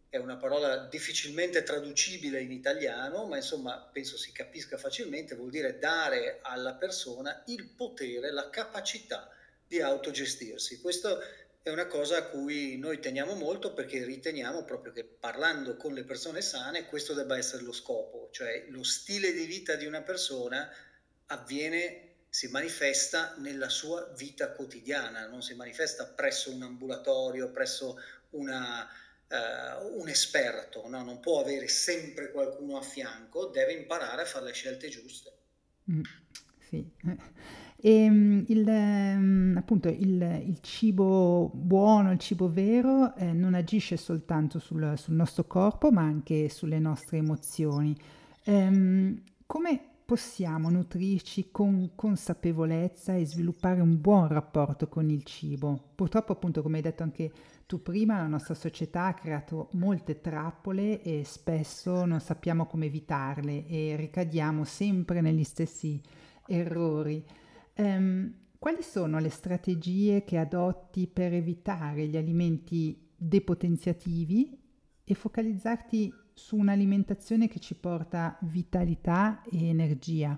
[0.10, 5.78] è una parola difficilmente traducibile in italiano, ma insomma penso si capisca facilmente, vuol dire
[5.78, 9.30] dare alla persona il potere, la capacità
[9.68, 10.80] di autogestirsi.
[10.80, 11.20] Questo
[11.62, 16.04] è una cosa a cui noi teniamo molto perché riteniamo proprio che parlando con le
[16.04, 20.70] persone sane questo debba essere lo scopo, cioè lo stile di vita di una persona
[21.28, 22.05] avviene
[22.36, 27.98] si manifesta nella sua vita quotidiana, non si manifesta presso un ambulatorio, presso
[28.32, 31.02] una, uh, un esperto, no?
[31.02, 35.32] non può avere sempre qualcuno a fianco, deve imparare a fare le scelte giuste.
[35.90, 36.02] Mm,
[36.68, 36.86] sì.
[37.78, 43.96] E ehm, il, ehm, appunto il, il, cibo buono, il cibo vero, eh, non agisce
[43.96, 47.98] soltanto sul, sul, nostro corpo, ma anche sulle nostre emozioni.
[48.44, 55.92] Ehm, come possiamo nutrirci con consapevolezza e sviluppare un buon rapporto con il cibo?
[55.96, 57.32] Purtroppo, appunto, come hai detto anche
[57.66, 63.66] tu prima, la nostra società ha creato molte trappole e spesso non sappiamo come evitarle
[63.66, 66.00] e ricadiamo sempre negli stessi
[66.46, 67.26] errori.
[67.78, 74.58] Um, quali sono le strategie che adotti per evitare gli alimenti depotenziativi
[75.04, 80.38] e focalizzarti su un'alimentazione che ci porta vitalità e energia?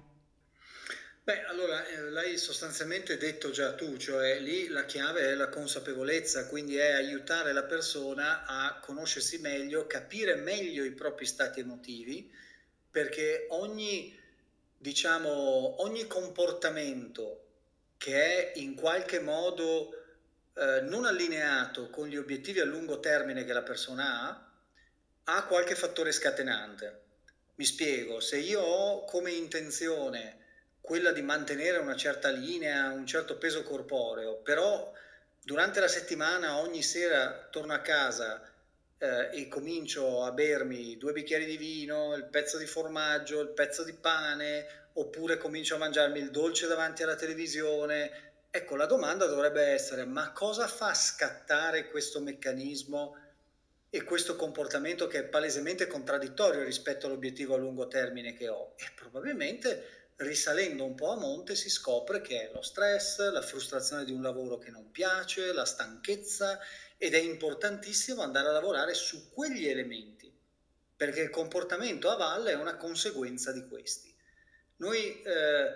[1.24, 6.48] Beh, allora eh, l'hai sostanzialmente detto già tu, cioè lì la chiave è la consapevolezza,
[6.48, 12.32] quindi è aiutare la persona a conoscersi meglio, capire meglio i propri stati emotivi,
[12.90, 14.18] perché ogni
[14.78, 17.44] diciamo, ogni comportamento
[17.98, 19.92] che è in qualche modo
[20.54, 24.47] eh, non allineato con gli obiettivi a lungo termine che la persona ha,
[25.30, 27.02] ha qualche fattore scatenante.
[27.56, 30.46] Mi spiego, se io ho come intenzione
[30.80, 34.94] quella di mantenere una certa linea, un certo peso corporeo, però
[35.44, 38.42] durante la settimana ogni sera torno a casa
[39.00, 43.84] eh, e comincio a bermi due bicchieri di vino, il pezzo di formaggio, il pezzo
[43.84, 48.36] di pane, oppure comincio a mangiarmi il dolce davanti alla televisione.
[48.50, 53.18] Ecco, la domanda dovrebbe essere, ma cosa fa scattare questo meccanismo
[53.98, 58.76] e questo comportamento che è palesemente contraddittorio rispetto all'obiettivo a lungo termine che ho?
[58.78, 64.06] E probabilmente risalendo un po' a monte si scopre che è lo stress, la frustrazione
[64.06, 66.60] di un lavoro che non piace, la stanchezza
[66.96, 70.32] ed è importantissimo andare a lavorare su quegli elementi,
[70.96, 74.16] perché il comportamento a valle è una conseguenza di questi.
[74.76, 75.72] Noi eh,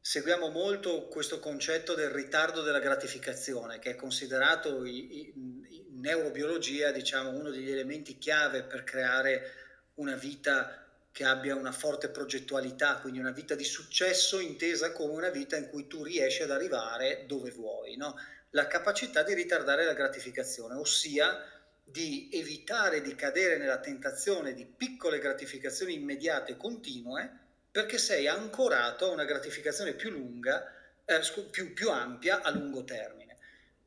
[0.00, 7.30] seguiamo molto questo concetto del ritardo della gratificazione, che è considerato in, in neurobiologia diciamo,
[7.30, 9.52] uno degli elementi chiave per creare
[9.94, 15.30] una vita che abbia una forte progettualità, quindi una vita di successo intesa come una
[15.30, 17.96] vita in cui tu riesci ad arrivare dove vuoi.
[17.96, 18.14] No?
[18.52, 21.42] la capacità di ritardare la gratificazione, ossia
[21.84, 27.38] di evitare di cadere nella tentazione di piccole gratificazioni immediate e continue
[27.70, 30.70] perché sei ancorato a una gratificazione più lunga,
[31.04, 33.21] eh, più, più, ampia a lungo termine.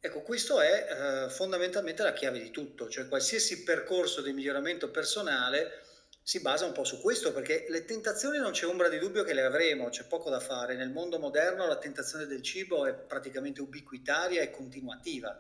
[0.06, 5.82] Ecco, questo è eh, fondamentalmente la chiave di tutto, cioè qualsiasi percorso di miglioramento personale
[6.22, 9.34] si basa un po' su questo, perché le tentazioni non c'è ombra di dubbio che
[9.34, 10.76] le avremo, c'è poco da fare.
[10.76, 15.39] Nel mondo moderno la tentazione del cibo è praticamente ubiquitaria e continuativa.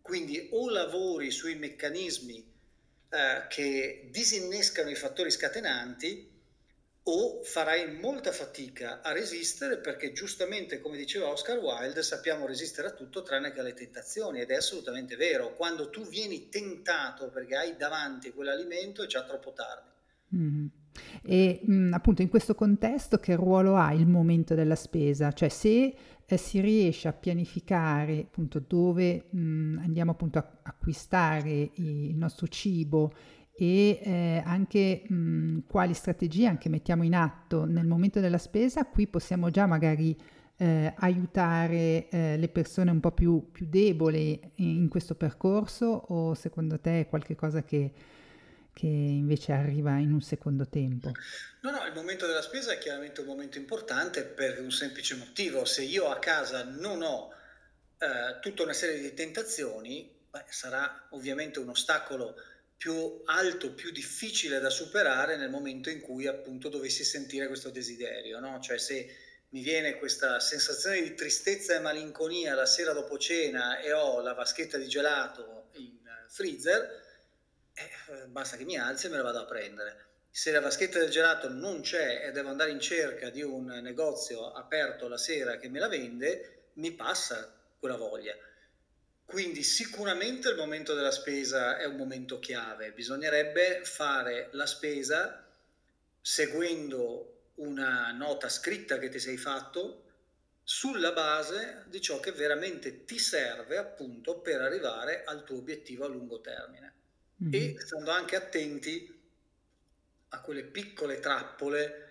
[0.00, 2.52] Quindi o lavori sui meccanismi
[3.08, 6.33] eh, che disinnescano i fattori scatenanti
[7.06, 12.92] o farai molta fatica a resistere perché giustamente, come diceva Oscar Wilde, sappiamo resistere a
[12.92, 15.54] tutto tranne che alle tentazioni ed è assolutamente vero.
[15.54, 19.92] Quando tu vieni tentato perché hai davanti quell'alimento è già troppo tardi.
[20.36, 20.66] Mm.
[21.22, 25.30] E mh, mm, appunto in questo contesto che ruolo ha il momento della spesa?
[25.32, 31.70] Cioè se eh, si riesce a pianificare appunto dove mh, mm, andiamo appunto a acquistare
[31.74, 33.12] il nostro cibo
[33.56, 39.06] e eh, anche mh, quali strategie anche mettiamo in atto nel momento della spesa, qui
[39.06, 40.16] possiamo già magari
[40.56, 46.34] eh, aiutare eh, le persone un po' più, più deboli in, in, questo percorso o
[46.34, 47.92] secondo te è qualcosa che
[48.74, 51.12] che invece arriva in un secondo tempo?
[51.60, 55.64] No, no, il momento della spesa è chiaramente un momento importante per un semplice motivo.
[55.64, 57.32] Se io a casa non ho
[57.98, 62.34] eh, tutta una serie di tentazioni, beh, sarà ovviamente un ostacolo
[62.84, 68.40] più alto, più difficile da superare nel momento in cui appunto dovessi sentire questo desiderio,
[68.40, 68.60] no?
[68.60, 69.16] Cioè se
[69.48, 74.34] mi viene questa sensazione di tristezza e malinconia la sera dopo cena e ho la
[74.34, 77.02] vaschetta di gelato in freezer,
[77.72, 80.04] eh, basta che mi alzi e me la vado a prendere.
[80.30, 84.52] Se la vaschetta del gelato non c'è e devo andare in cerca di un negozio
[84.52, 88.36] aperto la sera che me la vende, mi passa quella voglia.
[89.24, 95.44] Quindi sicuramente il momento della spesa è un momento chiave, bisognerebbe fare la spesa
[96.20, 100.02] seguendo una nota scritta che ti sei fatto
[100.62, 106.08] sulla base di ciò che veramente ti serve appunto per arrivare al tuo obiettivo a
[106.08, 106.92] lungo termine
[107.42, 107.52] mm-hmm.
[107.52, 109.22] e stando anche attenti
[110.30, 112.08] a quelle piccole trappole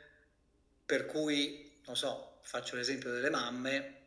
[0.86, 4.02] per cui, non so, faccio l'esempio delle mamme,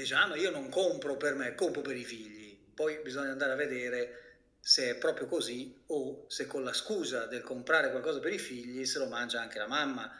[0.00, 2.56] dice, ah ma io non compro per me, compro per i figli.
[2.74, 4.20] Poi bisogna andare a vedere
[4.60, 8.84] se è proprio così o se con la scusa del comprare qualcosa per i figli
[8.86, 10.10] se lo mangia anche la mamma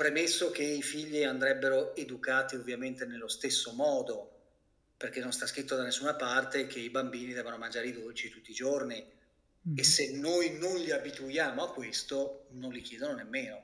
[0.00, 4.38] premesso che i figli andrebbero educati ovviamente nello stesso modo,
[4.96, 8.50] perché non sta scritto da nessuna parte che i bambini devono mangiare i dolci tutti
[8.50, 9.04] i giorni
[9.68, 9.76] mm.
[9.76, 13.62] e se noi non li abituiamo a questo non li chiedono nemmeno.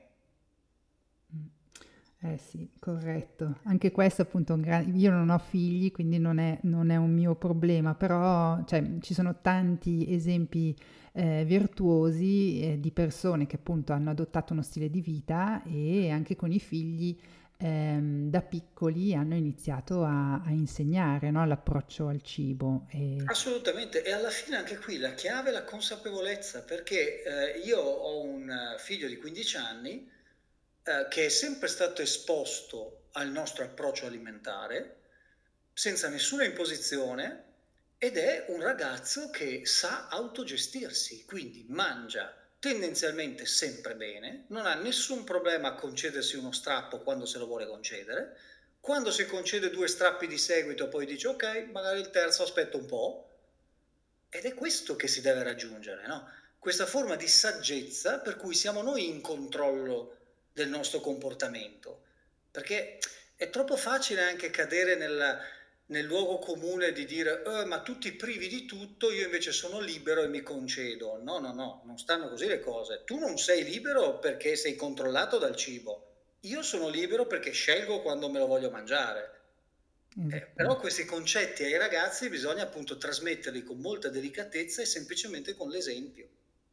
[2.19, 3.59] Eh sì, corretto.
[3.63, 4.95] Anche questo appunto, un gran...
[4.95, 9.13] io non ho figli, quindi non è, non è un mio problema, però cioè, ci
[9.13, 10.75] sono tanti esempi
[11.11, 16.35] eh, virtuosi eh, di persone che appunto hanno adottato uno stile di vita e anche
[16.35, 17.15] con i figli
[17.57, 22.87] ehm, da piccoli hanno iniziato a, a insegnare no, l'approccio al cibo.
[22.89, 23.17] E...
[23.25, 28.23] Assolutamente, e alla fine anche qui la chiave è la consapevolezza, perché eh, io ho
[28.23, 30.15] un figlio di 15 anni
[30.87, 35.01] eh, che è sempre stato esposto al nostro approccio alimentare
[35.73, 37.43] senza nessuna imposizione
[37.97, 45.25] ed è un ragazzo che sa autogestirsi, quindi mangia tendenzialmente sempre bene, non ha nessun
[45.25, 48.37] problema a concedersi uno strappo quando se lo vuole concedere,
[48.79, 52.85] quando si concede due strappi di seguito poi dice ok, magari il terzo aspetta un
[52.85, 53.29] po',
[54.29, 56.31] ed è questo che si deve raggiungere, no?
[56.59, 60.16] questa forma di saggezza per cui siamo noi in controllo
[60.57, 62.01] del nostro comportamento,
[62.49, 62.97] perché
[63.35, 65.39] è troppo facile anche cadere nel,
[65.85, 70.23] nel luogo comune di dire eh, ma tutti privi di tutto, io invece sono libero
[70.23, 71.21] e mi concedo.
[71.21, 73.03] No, no, no, non stanno così le cose.
[73.05, 76.05] Tu non sei libero perché sei controllato dal cibo.
[76.41, 79.35] Io sono libero perché scelgo quando me lo voglio mangiare.
[80.31, 85.69] Eh, però questi concetti ai ragazzi bisogna appunto trasmetterli con molta delicatezza e semplicemente con
[85.69, 86.27] l'esempio.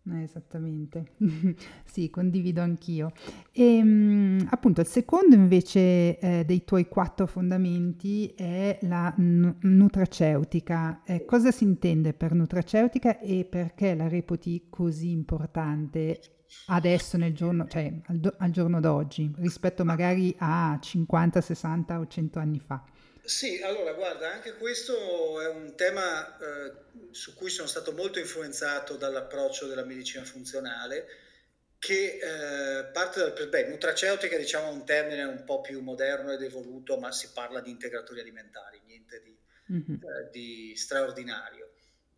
[0.07, 1.13] Eh, esattamente,
[1.87, 3.11] sì, condivido anch'io.
[3.51, 11.03] E ehm, appunto il secondo invece eh, dei tuoi quattro fondamenti è la n- nutraceutica.
[11.05, 16.21] Eh, cosa si intende per nutraceutica e perché la reputi così importante
[16.67, 22.07] adesso nel giorno, cioè al, do- al giorno d'oggi rispetto magari a 50, 60 o
[22.07, 22.85] 100 anni fa?
[23.25, 26.72] Sì, allora guarda, anche questo è un tema eh,
[27.11, 31.07] su cui sono stato molto influenzato dall'approccio della medicina funzionale,
[31.79, 33.49] che eh, parte dal...
[33.49, 37.61] Beh, nutraceutica diciamo è un termine un po' più moderno ed evoluto, ma si parla
[37.61, 39.39] di integratori alimentari, niente di,
[39.72, 40.03] mm-hmm.
[40.03, 41.72] eh, di straordinario.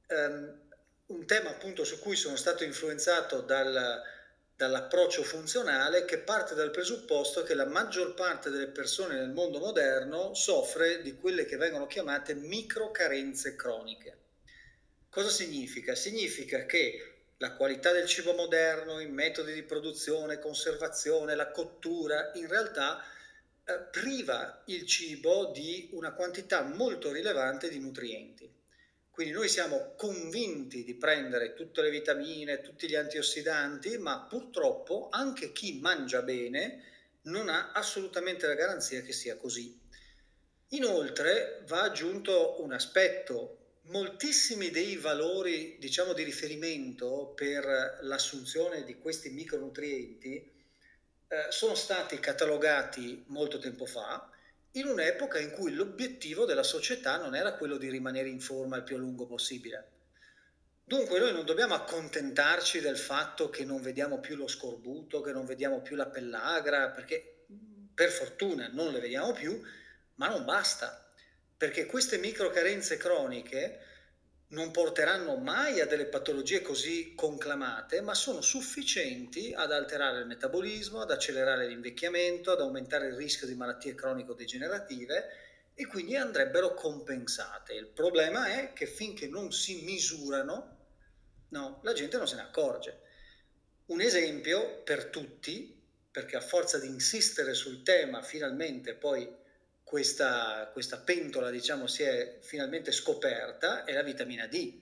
[0.09, 0.65] Um,
[1.07, 4.03] un tema appunto su cui sono stato influenzato dal
[4.57, 10.33] dall'approccio funzionale che parte dal presupposto che la maggior parte delle persone nel mondo moderno
[10.33, 14.19] soffre di quelle che vengono chiamate microcarenze croniche.
[15.11, 15.95] Cosa significa?
[15.95, 22.49] Significa che la qualità del cibo moderno, i metodi di produzione, conservazione, la cottura, in
[22.49, 23.05] realtà
[23.65, 28.56] eh, priva il cibo di una quantità molto rilevante di nutrienti.
[29.17, 35.53] Quindi noi siamo convinti di prendere tutte le vitamine, tutti gli antiossidanti, ma purtroppo anche
[35.53, 36.83] chi mangia bene
[37.23, 39.75] non ha assolutamente la garanzia che sia così.
[40.73, 49.31] Inoltre va aggiunto un aspetto, moltissimi dei valori diciamo di riferimento per l'assunzione di questi
[49.31, 50.53] micronutrienti
[51.29, 54.31] eh, sono stati catalogati molto tempo fa
[54.77, 58.83] in un'epoca in cui l'obiettivo della società non era quello di rimanere in forma il
[58.83, 59.91] più a lungo possibile.
[60.85, 65.45] Dunque noi non dobbiamo accontentarci del fatto che non vediamo più lo scorbuto, che non
[65.45, 67.45] vediamo più la pellagra, perché
[67.93, 69.61] per fortuna non le vediamo più,
[70.17, 71.11] ma non basta,
[71.57, 73.81] perché queste microcarenze croniche
[74.57, 81.03] non porteranno mai a delle patologie così conclamate, ma sono sufficienti ad alterare il metabolismo,
[81.03, 85.29] ad accelerare l'invecchiamento, ad aumentare il rischio di malattie cronico-degenerative
[85.75, 87.75] e quindi andrebbero compensate.
[87.75, 90.79] Il problema è che finché non si misurano,
[91.51, 93.01] no, la gente non se ne accorge.
[93.89, 95.79] Un esempio per tutti,
[96.11, 99.31] perché a forza di insistere sul tema, finalmente poi
[99.87, 104.81] questa, questa pentola diciamo, si è finalmente scoperta è la vitamina D.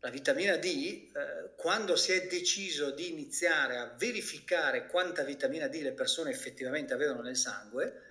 [0.00, 5.74] La vitamina D, eh, quando si è deciso di iniziare a verificare quanta vitamina D
[5.82, 8.02] le persone effettivamente avevano nel sangue,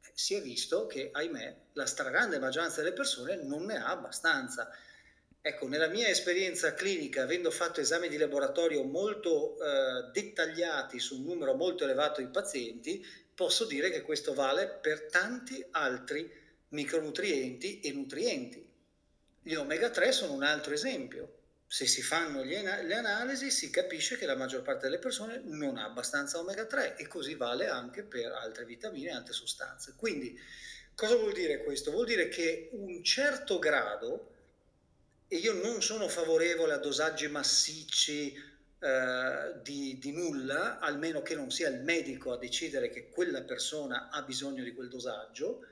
[0.00, 4.70] eh, si è visto che, ahimè, la stragrande maggioranza delle persone non ne ha abbastanza.
[5.40, 11.24] Ecco, nella mia esperienza clinica, avendo fatto esami di laboratorio molto eh, dettagliati su un
[11.24, 13.04] numero molto elevato di pazienti,
[13.38, 16.28] posso dire che questo vale per tanti altri
[16.70, 18.68] micronutrienti e nutrienti.
[19.40, 21.36] Gli omega 3 sono un altro esempio.
[21.68, 25.84] Se si fanno le analisi si capisce che la maggior parte delle persone non ha
[25.84, 29.94] abbastanza omega 3 e così vale anche per altre vitamine e altre sostanze.
[29.96, 30.36] Quindi
[30.96, 31.92] cosa vuol dire questo?
[31.92, 34.34] Vuol dire che un certo grado,
[35.28, 38.34] e io non sono favorevole a dosaggi massicci
[38.80, 44.08] eh, di, di, nulla, almeno che non sia il medico a decidere che quella persona
[44.10, 45.64] ha bisogno di quel dosaggio,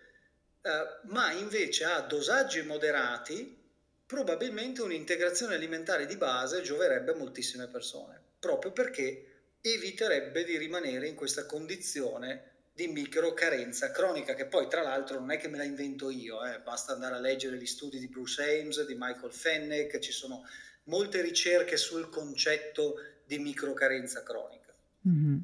[0.63, 3.65] eh, ma invece a dosaggi moderati
[4.07, 11.15] probabilmente un'integrazione alimentare di base gioverebbe a moltissime persone, proprio perché eviterebbe di rimanere in
[11.15, 16.11] questa condizione di microcarenza cronica, che poi tra l'altro non è che me la invento
[16.11, 20.13] io, eh, basta andare a leggere gli studi di Bruce Ames, di Michael Fenneck, ci
[20.13, 20.47] sono
[20.87, 24.75] molte ricerche sul concetto di microcarenza cronica.
[25.09, 25.37] Mm-hmm.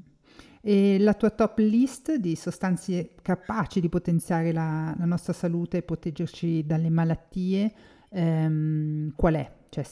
[0.64, 5.82] E la tua top list di sostanze capaci di potenziare la, la nostra salute e
[5.82, 7.72] proteggerci dalle malattie,
[8.10, 9.50] ehm, qual è?
[9.68, 9.84] Cioè,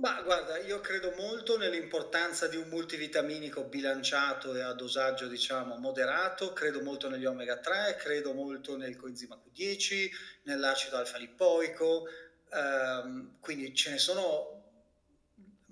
[0.00, 6.52] ma guarda, io credo molto nell'importanza di un multivitaminico bilanciato e a dosaggio diciamo moderato,
[6.52, 10.10] credo molto negli omega 3, credo molto nel coenzima Q10,
[10.42, 12.06] nell'acido alfa-lipoico,
[12.52, 14.57] ehm, quindi ce ne sono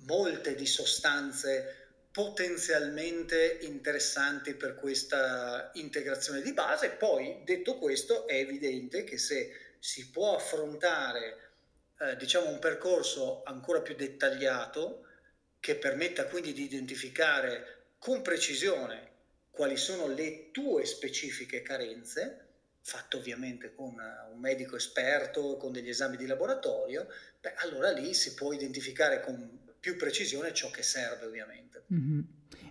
[0.06, 6.90] molte di sostanze potenzialmente interessanti per questa integrazione di base.
[6.90, 11.50] Poi, detto questo, è evidente che se si può affrontare
[11.98, 15.04] eh, diciamo un percorso ancora più dettagliato
[15.60, 19.10] che permetta quindi di identificare con precisione
[19.50, 22.44] quali sono le tue specifiche carenze,
[22.80, 27.08] fatto ovviamente con un medico esperto, con degli esami di laboratorio,
[27.40, 31.84] beh, allora lì si può identificare con più precisione ciò che serve ovviamente.
[31.94, 32.20] Mm-hmm.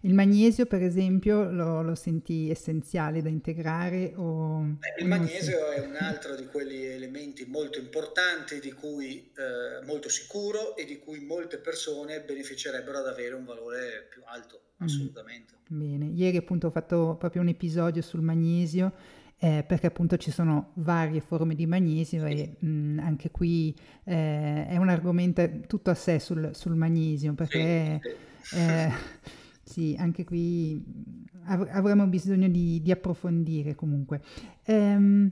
[0.02, 4.12] Il magnesio, per esempio, lo, lo, senti essenziale da integrare?
[4.18, 9.86] O, Beh, il magnesio è un altro di quegli elementi molto importanti, di cui eh,
[9.86, 14.86] molto sicuro e di cui molte persone beneficerebbero ad avere un valore più alto, mm.
[14.86, 15.54] assolutamente.
[15.74, 15.80] Mm.
[15.80, 18.94] Bene, ieri appunto ho fatto proprio un episodio sul magnesio
[19.38, 23.76] eh, perché appunto ci sono varie forme di magnesio e mh, mm, anche qui
[24.06, 28.00] eh, è un argomento tutto a sé sul, sul magnesio perché
[28.42, 28.92] sì, eh,
[29.64, 30.82] sì, anche qui
[31.46, 34.22] av- avremo bisogno di, di approfondire comunque.
[34.64, 35.32] Ehm,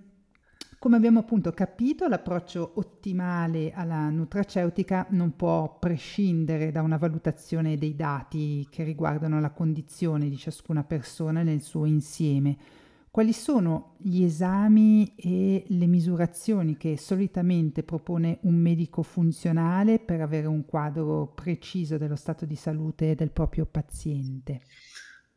[0.83, 7.95] come abbiamo appunto capito, l'approccio ottimale alla nutraceutica non può prescindere da una valutazione dei
[7.95, 12.57] dati che riguardano la condizione di ciascuna persona nel suo insieme
[13.13, 20.47] quali sono gli esami e le misurazioni che solitamente propone un medico funzionale per avere
[20.47, 24.61] un quadro preciso dello stato di salute del proprio paziente?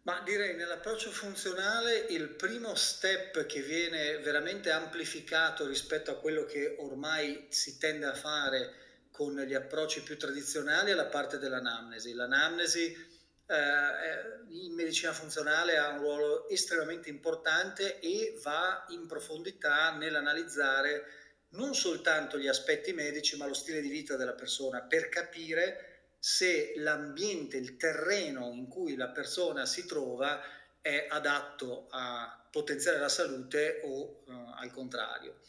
[0.05, 6.77] Ma direi nell'approccio funzionale il primo step che viene veramente amplificato rispetto a quello che
[6.79, 8.70] ormai si tende a fare
[9.11, 12.14] con gli approcci più tradizionali è la parte dell'anamnesi.
[12.14, 13.16] L'anamnesi
[13.47, 21.05] eh, in medicina funzionale ha un ruolo estremamente importante e va in profondità nell'analizzare
[21.51, 26.75] non soltanto gli aspetti medici, ma lo stile di vita della persona per capire se
[26.77, 30.43] l'ambiente, il terreno in cui la persona si trova
[30.81, 35.41] è adatto a potenziare la salute o uh, al contrario.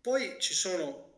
[0.00, 1.15] Poi ci sono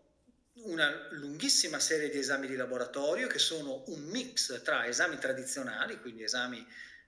[0.65, 6.25] una lunghissima serie di esami di laboratorio che sono un mix tra esami tradizionali, quindi
[6.25, 6.67] esami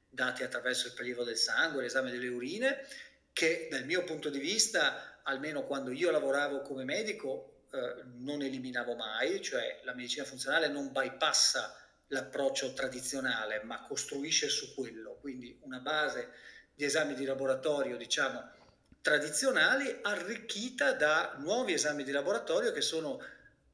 [0.09, 2.86] dati attraverso il prelievo del sangue, l'esame delle urine,
[3.32, 8.94] che dal mio punto di vista, almeno quando io lavoravo come medico, eh, non eliminavo
[8.94, 11.76] mai, cioè la medicina funzionale non bypassa
[12.09, 16.30] l'approccio tradizionale, ma costruisce su quello, quindi una base
[16.74, 18.59] di esami di laboratorio, diciamo,
[19.01, 23.22] tradizionali, arricchita da nuovi esami di laboratorio che sono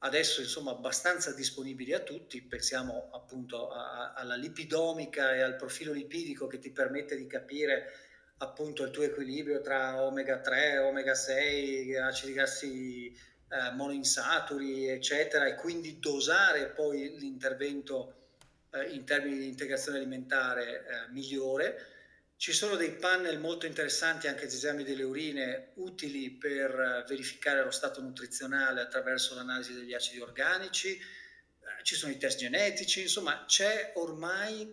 [0.06, 6.46] adesso insomma abbastanza disponibili a tutti, pensiamo appunto a, alla lipidomica e al profilo lipidico
[6.46, 7.92] che ti permette di capire
[8.38, 15.54] appunto il tuo equilibrio tra omega 3, omega 6, acidi grassi eh, monoinsaturi, eccetera, e
[15.54, 18.28] quindi dosare poi l'intervento
[18.70, 21.95] eh, in termini di integrazione alimentare eh, migliore
[22.36, 27.70] ci sono dei panel molto interessanti anche di esami delle urine utili per verificare lo
[27.70, 33.92] stato nutrizionale attraverso l'analisi degli acidi organici, eh, ci sono i test genetici, insomma c'è
[33.96, 34.70] ormai,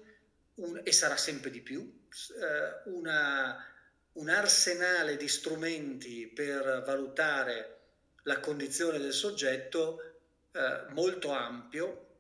[0.56, 3.66] un, e sarà sempre di più, eh, una,
[4.14, 7.80] un arsenale di strumenti per valutare
[8.24, 10.20] la condizione del soggetto
[10.52, 12.13] eh, molto ampio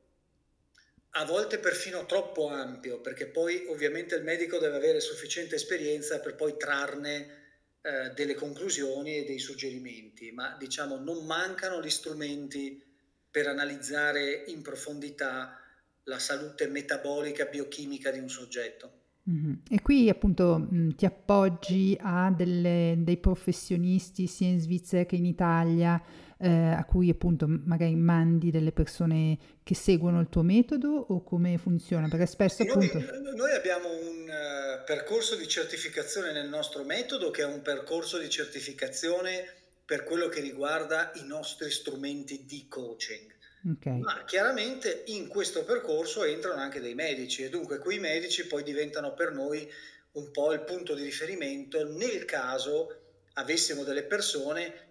[1.15, 6.35] a volte perfino troppo ampio, perché poi ovviamente il medico deve avere sufficiente esperienza per
[6.35, 7.41] poi trarne
[7.81, 12.81] eh, delle conclusioni e dei suggerimenti, ma diciamo non mancano gli strumenti
[13.29, 15.59] per analizzare in profondità
[16.05, 19.01] la salute metabolica biochimica di un soggetto.
[19.29, 19.53] Mm-hmm.
[19.69, 25.25] E qui appunto mh, ti appoggi a delle, dei professionisti sia in Svizzera che in
[25.25, 26.01] Italia
[26.43, 31.57] eh, a cui appunto magari mandi delle persone che seguono il tuo metodo o come
[31.57, 32.09] funziona?
[32.09, 32.99] Perché spesso appunto...
[32.99, 38.17] Noi, noi abbiamo un uh, percorso di certificazione nel nostro metodo che è un percorso
[38.17, 39.45] di certificazione
[39.85, 43.31] per quello che riguarda i nostri strumenti di coaching.
[43.75, 43.99] Okay.
[43.99, 49.13] Ma chiaramente in questo percorso entrano anche dei medici e dunque quei medici poi diventano
[49.13, 49.65] per noi
[50.13, 52.97] un po' il punto di riferimento nel caso
[53.35, 54.82] avessimo delle persone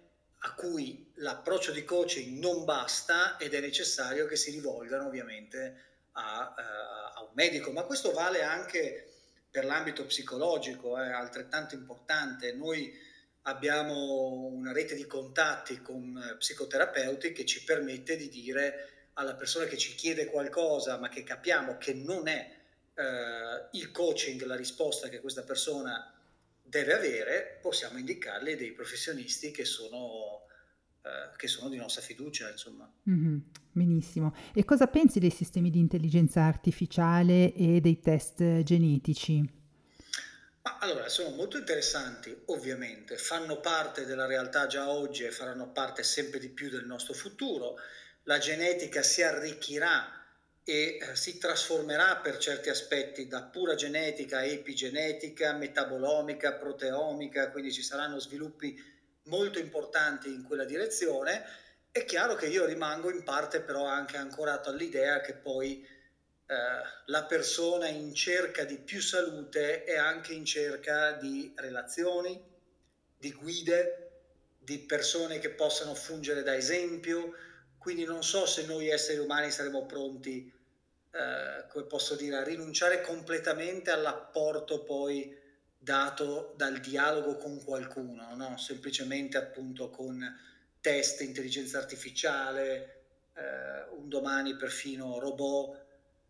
[0.45, 5.83] a cui l'approccio di coaching non basta ed è necessario che si rivolgano ovviamente
[6.13, 7.71] a, a, a un medico.
[7.71, 9.07] Ma questo vale anche
[9.49, 12.53] per l'ambito psicologico, è altrettanto importante.
[12.53, 12.91] Noi
[13.43, 19.77] abbiamo una rete di contatti con psicoterapeuti che ci permette di dire alla persona che
[19.77, 22.51] ci chiede qualcosa ma che capiamo che non è
[22.95, 26.12] eh, il coaching la risposta che questa persona
[26.73, 30.47] deve avere, possiamo indicarle dei professionisti che sono,
[31.03, 32.91] eh, che sono di nostra fiducia, insomma.
[33.07, 33.37] Mm-hmm,
[33.71, 34.33] benissimo.
[34.55, 39.61] E cosa pensi dei sistemi di intelligenza artificiale e dei test genetici?
[40.63, 46.01] Ma allora, sono molto interessanti, ovviamente, fanno parte della realtà già oggi e faranno parte
[46.01, 47.75] sempre di più del nostro futuro.
[48.23, 50.22] La genetica si arricchirà
[50.63, 57.83] e eh, si trasformerà per certi aspetti da pura genetica epigenetica, metabolomica, proteomica, quindi ci
[57.83, 58.81] saranno sviluppi
[59.23, 61.43] molto importanti in quella direzione.
[61.91, 65.85] È chiaro che io rimango in parte però anche ancorato all'idea che poi
[66.45, 66.55] eh,
[67.05, 72.41] la persona in cerca di più salute è anche in cerca di relazioni,
[73.17, 73.99] di guide,
[74.59, 77.33] di persone che possano fungere da esempio,
[77.83, 80.49] quindi non so se noi esseri umani saremo pronti,
[81.11, 85.37] eh, come posso dire, a rinunciare completamente all'apporto poi
[85.77, 88.57] dato dal dialogo con qualcuno, no?
[88.57, 90.25] semplicemente appunto con
[90.79, 93.01] test, intelligenza artificiale,
[93.35, 95.82] eh, un domani perfino robot.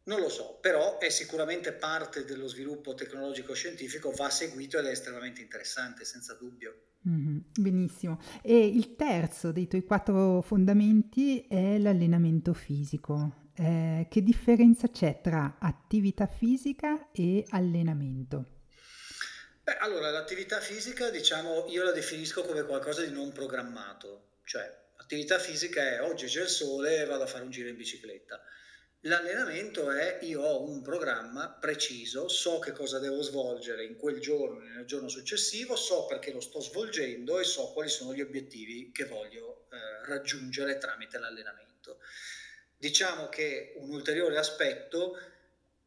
[0.05, 5.41] Non lo so, però è sicuramente parte dello sviluppo tecnologico-scientifico, va seguito ed è estremamente
[5.41, 6.91] interessante, senza dubbio.
[7.07, 8.21] Mm-hmm, benissimo.
[8.41, 13.51] E il terzo dei tuoi quattro fondamenti è l'allenamento fisico.
[13.55, 18.61] Eh, che differenza c'è tra attività fisica e allenamento?
[19.63, 25.39] Beh, allora, l'attività fisica, diciamo, io la definisco come qualcosa di non programmato, cioè attività
[25.39, 28.41] fisica è oggi c'è il sole e vado a fare un giro in bicicletta.
[29.05, 34.59] L'allenamento è io ho un programma preciso, so che cosa devo svolgere in quel giorno,
[34.59, 39.03] nel giorno successivo, so perché lo sto svolgendo e so quali sono gli obiettivi che
[39.03, 41.99] voglio eh, raggiungere tramite l'allenamento.
[42.77, 45.19] Diciamo che un ulteriore aspetto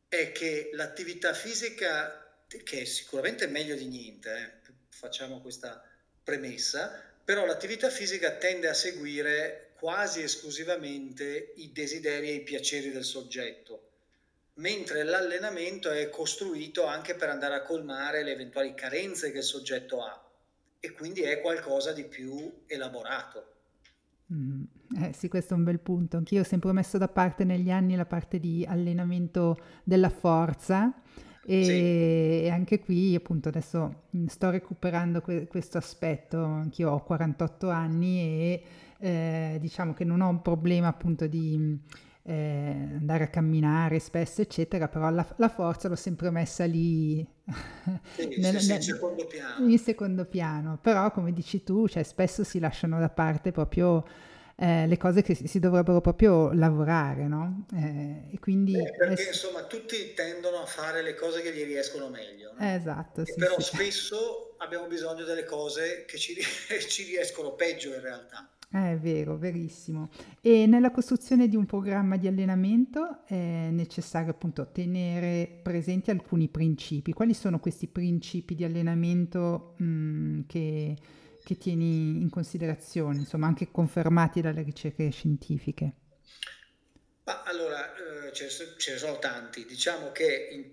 [0.08, 5.82] è che l'attività fisica, che è sicuramente meglio di niente, eh, facciamo questa
[6.22, 13.04] premessa, però l'attività fisica tende a seguire quasi esclusivamente i desideri e i piaceri del
[13.04, 13.82] soggetto,
[14.54, 20.02] mentre l'allenamento è costruito anche per andare a colmare le eventuali carenze che il soggetto
[20.02, 20.28] ha
[20.80, 23.46] e quindi è qualcosa di più elaborato.
[24.34, 24.64] Mm,
[25.04, 26.16] eh sì, questo è un bel punto.
[26.16, 31.00] Anch'io ho sempre messo da parte negli anni la parte di allenamento della forza
[31.44, 32.50] e, sì.
[32.50, 38.62] anche qui appunto adesso sto recuperando que- questo aspetto, anch'io ho 48 anni e
[38.98, 41.78] eh, diciamo che non ho un problema appunto di
[42.28, 47.24] eh, andare a camminare spesso, eccetera, però la, la forza l'ho sempre messa lì
[48.16, 49.28] sì, nel, sì, nel, in, secondo
[49.60, 50.78] in secondo piano.
[50.82, 54.04] Però, come dici tu, cioè, spesso si lasciano da parte proprio
[54.56, 57.66] eh, le cose che si, dovrebbero proprio lavorare, no?
[57.74, 62.08] Eh, e quindi, eh, perché insomma tutti tendono a fare le cose che gli riescono
[62.08, 62.74] meglio, no?
[62.74, 63.24] Esatto.
[63.24, 66.34] Sì, però spesso abbiamo bisogno delle cose che ci,
[66.88, 68.50] ci riescono peggio in realtà.
[68.72, 70.10] Eh, è vero, verissimo.
[70.40, 77.12] E nella costruzione di un programma di allenamento è necessario appunto tenere presenti alcuni principi.
[77.12, 80.96] Quali sono questi principi di allenamento mh, mm, che,
[81.42, 85.92] che tieni in considerazione, insomma anche confermati dalle ricerche scientifiche?
[87.24, 88.46] Ma allora, eh, ce,
[88.92, 89.64] ne sono tanti.
[89.64, 90.64] Diciamo che in,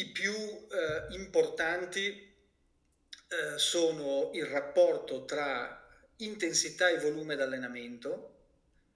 [0.00, 5.85] i più eh, importanti eh, sono il rapporto tra
[6.18, 8.34] intensità e volume d'allenamento,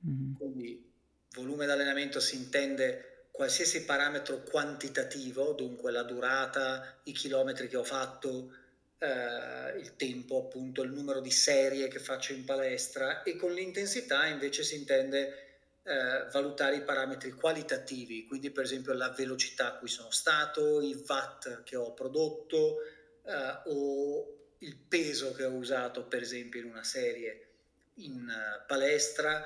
[0.07, 0.35] mm-hmm.
[0.35, 0.93] quindi
[1.33, 8.53] volume d'allenamento si intende qualsiasi parametro quantitativo, dunque la durata, i chilometri che ho fatto,
[8.99, 14.27] eh, il tempo, appunto, il numero di serie che faccio in palestra e con l'intensità
[14.27, 15.51] invece si intende
[15.83, 21.03] eh, valutare i parametri qualitativi, quindi per esempio la velocità a cui sono stato, i
[21.07, 22.77] watt che ho prodotto
[23.25, 27.49] eh, o il peso che ho usato per esempio in una serie
[27.95, 28.33] in
[28.67, 29.45] palestra.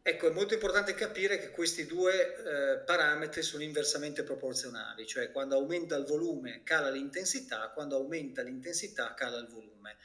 [0.00, 5.56] Ecco, è molto importante capire che questi due eh, parametri sono inversamente proporzionali, cioè quando
[5.56, 9.96] aumenta il volume cala l'intensità, quando aumenta l'intensità cala il volume.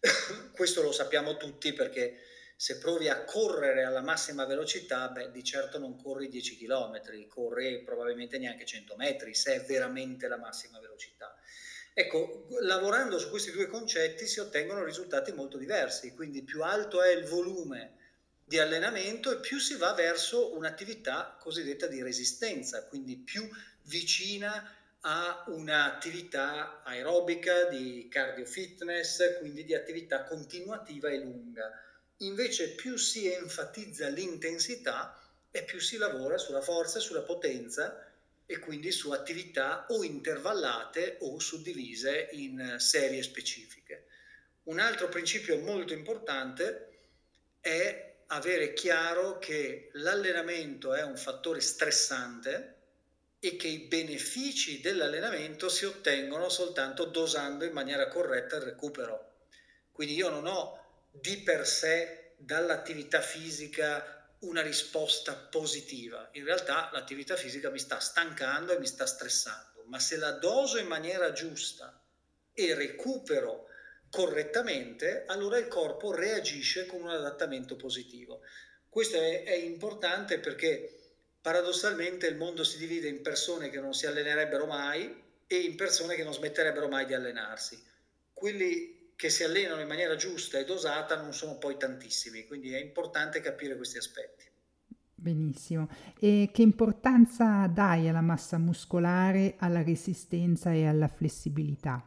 [0.52, 2.18] Questo lo sappiamo tutti perché
[2.56, 7.82] se provi a correre alla massima velocità, beh, di certo non corri 10 km, corri
[7.82, 11.36] probabilmente neanche 100 metri, se è veramente la massima velocità.
[11.94, 17.10] Ecco, lavorando su questi due concetti si ottengono risultati molto diversi, quindi più alto è
[17.10, 17.98] il volume
[18.44, 23.46] di allenamento e più si va verso un'attività cosiddetta di resistenza, quindi più
[23.82, 31.70] vicina a un'attività aerobica, di cardio fitness, quindi di attività continuativa e lunga.
[32.18, 35.18] Invece più si enfatizza l'intensità
[35.50, 38.11] e più si lavora sulla forza e sulla potenza
[38.52, 44.06] e quindi su attività o intervallate o suddivise in serie specifiche.
[44.64, 46.90] Un altro principio molto importante
[47.60, 52.76] è avere chiaro che l'allenamento è un fattore stressante
[53.38, 59.32] e che i benefici dell'allenamento si ottengono soltanto dosando in maniera corretta il recupero.
[59.90, 66.28] Quindi io non ho di per sé dall'attività fisica una risposta positiva.
[66.32, 70.78] In realtà l'attività fisica mi sta stancando e mi sta stressando, ma se la doso
[70.78, 72.00] in maniera giusta
[72.52, 73.66] e recupero
[74.10, 78.40] correttamente, allora il corpo reagisce con un adattamento positivo.
[78.88, 80.98] Questo è, è importante perché
[81.40, 86.14] paradossalmente il mondo si divide in persone che non si allenerebbero mai e in persone
[86.14, 87.82] che non smetterebbero mai di allenarsi.
[88.32, 92.80] Quelli che si allenano in maniera giusta e dosata non sono poi tantissimi, quindi è
[92.80, 94.50] importante capire questi aspetti.
[95.14, 95.88] Benissimo.
[96.18, 102.04] E che importanza dai alla massa muscolare, alla resistenza e alla flessibilità?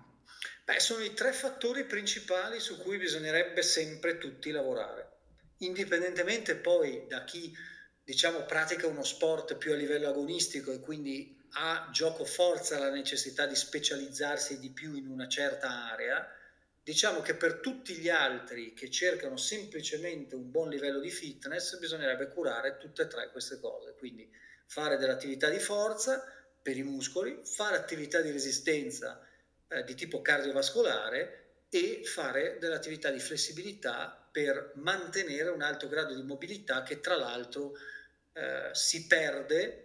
[0.65, 5.19] Beh, sono i tre fattori principali su cui bisognerebbe sempre tutti lavorare,
[5.59, 7.55] indipendentemente poi da chi
[8.03, 13.45] diciamo, pratica uno sport più a livello agonistico e quindi ha gioco forza la necessità
[13.45, 16.34] di specializzarsi di più in una certa area,
[16.85, 22.27] diciamo che per tutti gli altri che cercano semplicemente un buon livello di fitness bisognerebbe
[22.27, 24.29] curare tutte e tre queste cose, quindi
[24.67, 26.23] fare dell'attività di forza
[26.61, 29.19] per i muscoli, fare attività di resistenza
[29.67, 36.21] eh, di tipo cardiovascolare e fare dell'attività di flessibilità per mantenere un alto grado di
[36.21, 37.73] mobilità che tra l'altro
[38.33, 39.84] eh, si perde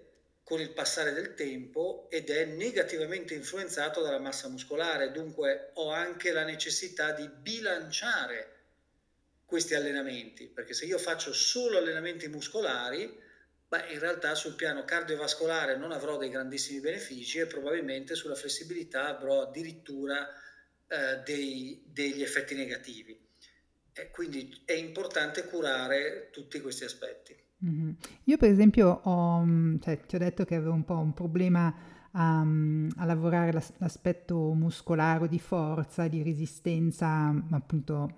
[0.51, 6.32] con il passare del tempo ed è negativamente influenzato dalla massa muscolare, dunque ho anche
[6.32, 8.57] la necessità di bilanciare
[9.44, 13.16] questi allenamenti, perché se io faccio solo allenamenti muscolari,
[13.68, 19.07] beh, in realtà sul piano cardiovascolare non avrò dei grandissimi benefici e probabilmente sulla flessibilità
[19.07, 20.28] avrò addirittura
[20.88, 23.16] eh, dei, degli effetti negativi.
[23.92, 27.39] E quindi è importante curare tutti questi aspetti.
[27.62, 27.94] Mh-mh.
[28.24, 29.44] Io per esempio ho
[29.80, 31.72] cioè ti ho detto che avevo un po' un problema
[32.12, 38.11] a a lavorare l'as l'aspetto muscolare di forza, di resistenza, appunto,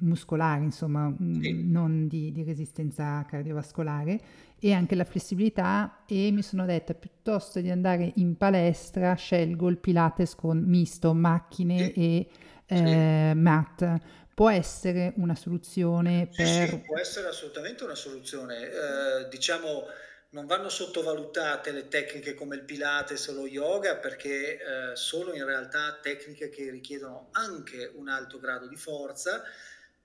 [0.00, 1.62] muscolare insomma, Sì.
[1.64, 4.20] non di di resistenza cardiovascolare
[4.58, 9.76] e anche la flessibilità e mi sono detta: "Piuttosto di andare in palestra scelgo il
[9.78, 12.28] Pilates con misto macchine e,
[12.66, 14.00] ehm, mat."
[14.38, 18.70] Può essere una soluzione Sì, sì, per può essere assolutamente una soluzione.
[18.70, 19.88] Eh, diciamo,
[20.28, 25.44] non vanno sottovalutate le tecniche come il Pilates o lo yoga perché eh, sono in
[25.44, 29.42] realtà tecniche che richiedono anche un alto grado di forza.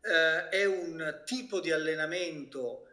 [0.01, 2.88] Eh, è un tipo di allenamento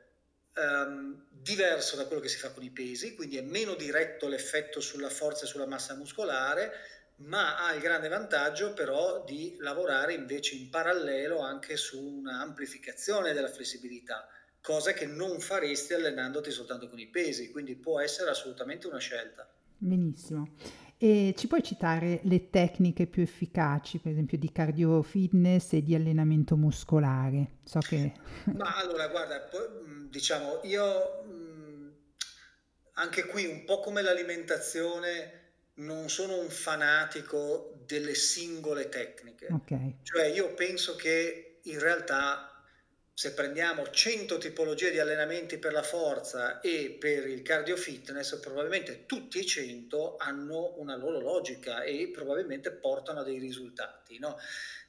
[0.55, 4.81] ehm, diverso da quello che si fa con i pesi, quindi è meno diretto l'effetto
[4.81, 10.55] sulla forza e sulla massa muscolare ma ha il grande vantaggio però di lavorare invece
[10.55, 14.27] in parallelo anche su un'amplificazione della flessibilità,
[14.61, 19.49] cosa che non faresti allenandoti soltanto con i pesi, quindi può essere assolutamente una scelta.
[19.77, 20.55] Benissimo.
[21.03, 25.95] E ci puoi citare le tecniche più efficaci, per esempio di cardio fitness e di
[25.95, 27.53] allenamento muscolare?
[27.65, 28.13] So che
[28.53, 29.49] Ma allora, guarda,
[30.11, 31.25] diciamo, io
[32.95, 35.40] anche qui un po' come l'alimentazione
[35.81, 39.49] non sono un fanatico delle singole tecniche.
[39.51, 39.99] Okay.
[40.03, 42.47] Cioè io penso che in realtà
[43.13, 49.05] se prendiamo 100 tipologie di allenamenti per la forza e per il cardio fitness, probabilmente
[49.05, 54.19] tutti e 100 hanno una loro logica e probabilmente portano a dei risultati.
[54.19, 54.39] No?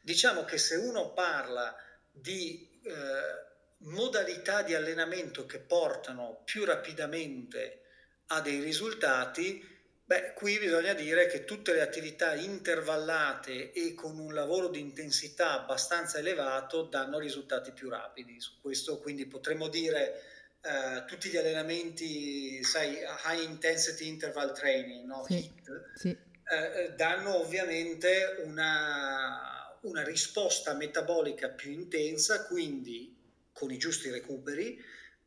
[0.02, 1.76] Diciamo che se uno parla
[2.10, 7.82] di eh, modalità di allenamento che portano più rapidamente
[8.28, 9.71] a dei risultati,
[10.12, 15.62] Beh, qui bisogna dire che tutte le attività intervallate e con un lavoro di intensità
[15.62, 18.42] abbastanza elevato danno risultati più rapidi.
[18.42, 20.22] Su questo quindi potremmo dire
[20.64, 25.24] eh, tutti gli allenamenti, sai, high intensity interval training, no?
[25.26, 26.10] Sì, HIT, sì.
[26.10, 33.16] Eh, eh, danno ovviamente una, una risposta metabolica più intensa, quindi
[33.54, 34.78] con i giusti recuperi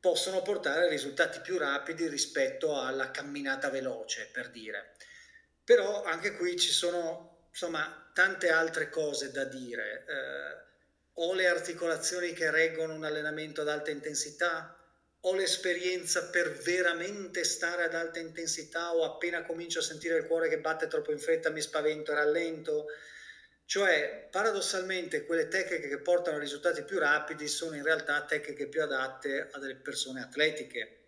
[0.04, 4.96] possono portare a risultati più rapidi rispetto alla camminata veloce, per dire.
[5.64, 10.04] Però anche qui ci sono insomma tante altre cose da dire.
[10.06, 10.62] Eh,
[11.14, 14.78] ho le articolazioni che reggono un allenamento ad alta intensità?
[15.20, 20.50] Ho l'esperienza per veramente stare ad alta intensità o appena comincio a sentire il cuore
[20.50, 22.88] che batte troppo in fretta mi spavento e rallento?
[23.66, 28.82] Cioè, paradossalmente, quelle tecniche che portano a risultati più rapidi sono in realtà tecniche più
[28.82, 30.98] adatte a delle persone atletiche.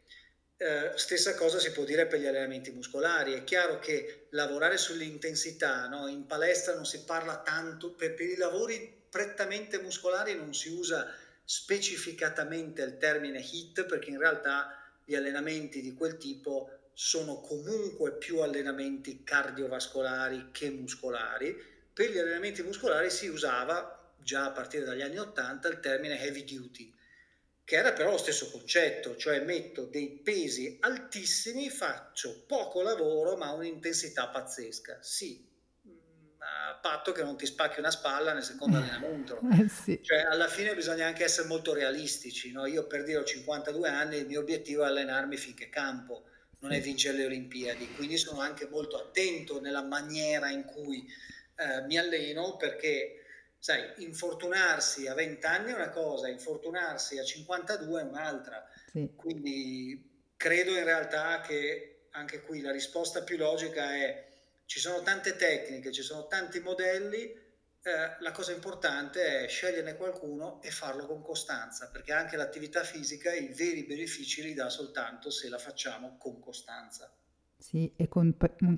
[0.56, 3.34] Eh, stessa cosa si può dire per gli allenamenti muscolari.
[3.34, 6.08] È chiaro che lavorare sull'intensità, no?
[6.08, 11.12] in palestra non si parla tanto, per, per i lavori prettamente muscolari non si usa
[11.44, 18.40] specificatamente il termine HIT perché in realtà gli allenamenti di quel tipo sono comunque più
[18.40, 25.16] allenamenti cardiovascolari che muscolari per gli allenamenti muscolari si usava già a partire dagli anni
[25.16, 26.94] 80 il termine heavy duty,
[27.64, 33.50] che era però lo stesso concetto, cioè metto dei pesi altissimi, faccio poco lavoro ma
[33.52, 34.98] un'intensità pazzesca.
[35.00, 35.42] Sì,
[35.88, 35.92] mm,
[36.40, 39.40] a patto che non ti spacchi una spalla nel secondo allenamento.
[39.58, 39.98] Eh sì.
[40.02, 42.52] Cioè, alla fine bisogna anche essere molto realistici.
[42.52, 42.66] No?
[42.66, 46.24] Io per dire ho 52 anni, il mio obiettivo è allenarmi finché campo,
[46.58, 47.94] non è vincere le Olimpiadi.
[47.94, 51.08] Quindi sono anche molto attento nella maniera in cui
[51.56, 53.24] eh, mi alleno perché,
[53.58, 58.64] sai, infortunarsi a 20 anni è una cosa, infortunarsi a 52 è un'altra.
[58.90, 59.12] Sì.
[59.16, 64.24] Quindi credo in realtà che anche qui la risposta più logica è
[64.66, 67.44] ci sono tante tecniche, ci sono tanti modelli,
[67.86, 73.32] eh, la cosa importante è sceglierne qualcuno e farlo con costanza, perché anche l'attività fisica
[73.32, 77.08] i veri benefici li dà soltanto se la facciamo con costanza.
[77.68, 78.32] Sì, e, con,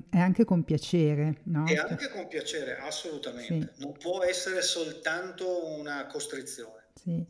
[0.08, 1.66] e anche con piacere, no?
[1.66, 3.72] E anche con piacere, assolutamente.
[3.74, 3.82] Sì.
[3.82, 6.86] Non può essere soltanto una costrizione.
[6.94, 7.22] Sì.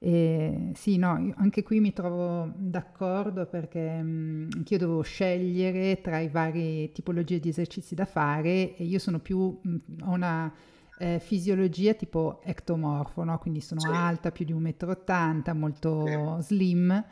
[0.00, 6.28] E, sì, no, anche qui mi trovo d'accordo perché mh, anch'io dovevo scegliere tra i
[6.28, 10.50] vari tipologie di esercizi da fare e io sono più, mh, ho una
[10.96, 13.38] eh, fisiologia tipo ectomorfo, no?
[13.38, 13.88] quindi sono sì.
[13.88, 16.46] alta, più di 1,80 m, molto sì.
[16.46, 17.04] slim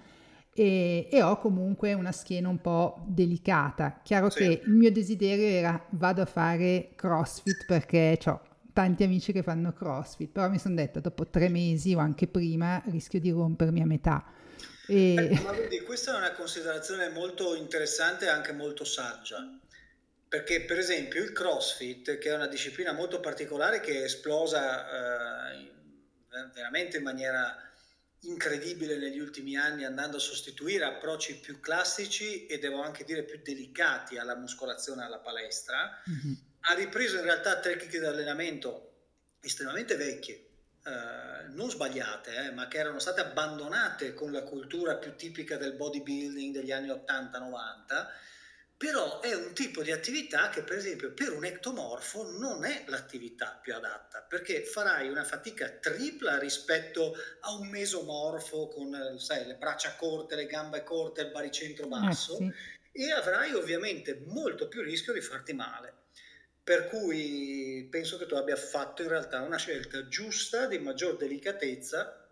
[0.55, 4.01] e, e, ho comunque una schiena un po' delicata.
[4.03, 4.39] Chiaro sì.
[4.39, 8.43] che il mio desiderio era vado a fare CrossFit perché ho
[8.73, 12.83] tanti amici che fanno CrossFit, però mi sono detta dopo tre mesi o anche prima
[12.87, 14.25] rischio di rompermi a metà.
[14.87, 15.15] E...
[15.15, 19.59] Eh, ma vedi, questa è una considerazione molto interessante e anche molto saggia.
[20.29, 24.87] Perché, per esempio, il CrossFit, che è una disciplina molto particolare che è esplosa
[25.55, 25.71] eh,
[26.55, 27.55] veramente in maniera
[28.23, 33.41] incredibile negli ultimi anni andando a sostituire approcci più classici e devo anche dire più
[33.43, 36.33] delicati alla muscolazione alla palestra, mm-hmm.
[36.61, 38.91] ha ripreso in realtà tecniche di allenamento
[39.41, 40.49] estremamente vecchie,
[40.85, 45.75] eh, non sbagliate, eh, ma che erano state abbandonate con la cultura più tipica del
[45.75, 48.07] bodybuilding degli anni 80-90
[48.83, 53.57] però è un tipo di attività che per esempio per un ectomorfo non è l'attività
[53.63, 59.95] più adatta perché farai una fatica tripla rispetto a un mesomorfo con sai, le braccia
[59.95, 62.53] corte, le gambe corte, il baricentro eh, basso eh,
[62.93, 63.05] sì.
[63.05, 65.95] e avrai ovviamente molto più rischio di farti male.
[66.65, 72.29] Per cui penso che tu abbia fatto in realtà una scelta giusta di maggior delicatezza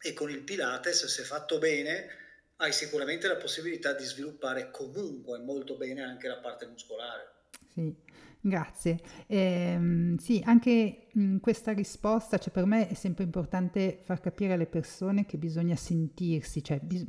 [0.00, 2.23] e con il Pilates, se fatto bene,
[2.64, 7.32] hai sicuramente la possibilità di sviluppare comunque molto bene anche la parte muscolare.
[7.72, 7.94] Sì,
[8.40, 9.00] grazie.
[9.26, 14.66] Eh, sì, anche in questa risposta, cioè per me è sempre importante far capire alle
[14.66, 17.06] persone che bisogna sentirsi, cioè bis-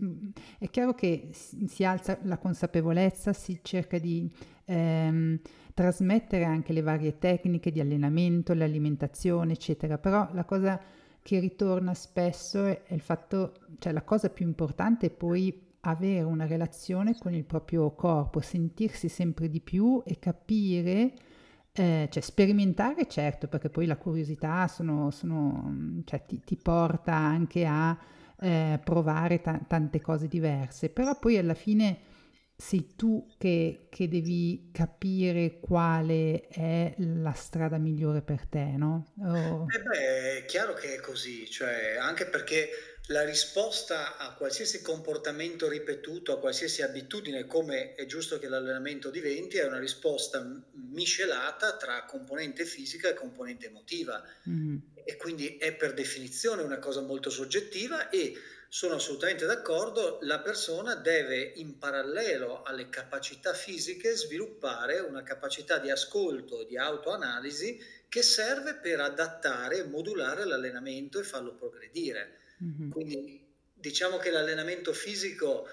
[0.58, 4.30] è chiaro che si alza la consapevolezza, si cerca di
[4.66, 5.40] ehm,
[5.74, 10.82] trasmettere anche le varie tecniche di allenamento, l'alimentazione, eccetera, però la cosa
[11.26, 16.46] che ritorna spesso è il fatto, cioè la cosa più importante è poi avere una
[16.46, 21.14] relazione con il proprio corpo, sentirsi sempre di più e capire,
[21.72, 27.66] eh, cioè sperimentare certo, perché poi la curiosità sono, sono, cioè, ti, ti, porta anche
[27.66, 27.98] a
[28.40, 31.98] eh, provare ta- tante cose diverse, però poi alla fine
[32.58, 39.14] sei tu che, che, devi capire quale è la strada migliore per te, no?
[39.20, 39.66] Oh.
[39.70, 42.70] Eh beh, è chiaro che è così, cioè, anche perché
[43.10, 49.58] la risposta a qualsiasi comportamento ripetuto, a qualsiasi abitudine, come è giusto che l'allenamento diventi,
[49.58, 54.24] è una risposta miscelata tra componente fisica e componente emotiva.
[54.50, 54.78] Mm.
[55.04, 58.34] E quindi è per definizione una cosa molto soggettiva e
[58.76, 65.90] sono assolutamente d'accordo, la persona deve in parallelo alle capacità fisiche sviluppare una capacità di
[65.90, 72.40] ascolto e di autoanalisi che serve per adattare e modulare l'allenamento e farlo progredire.
[72.62, 72.90] Mm-hmm.
[72.90, 75.70] Quindi diciamo che l'allenamento fisico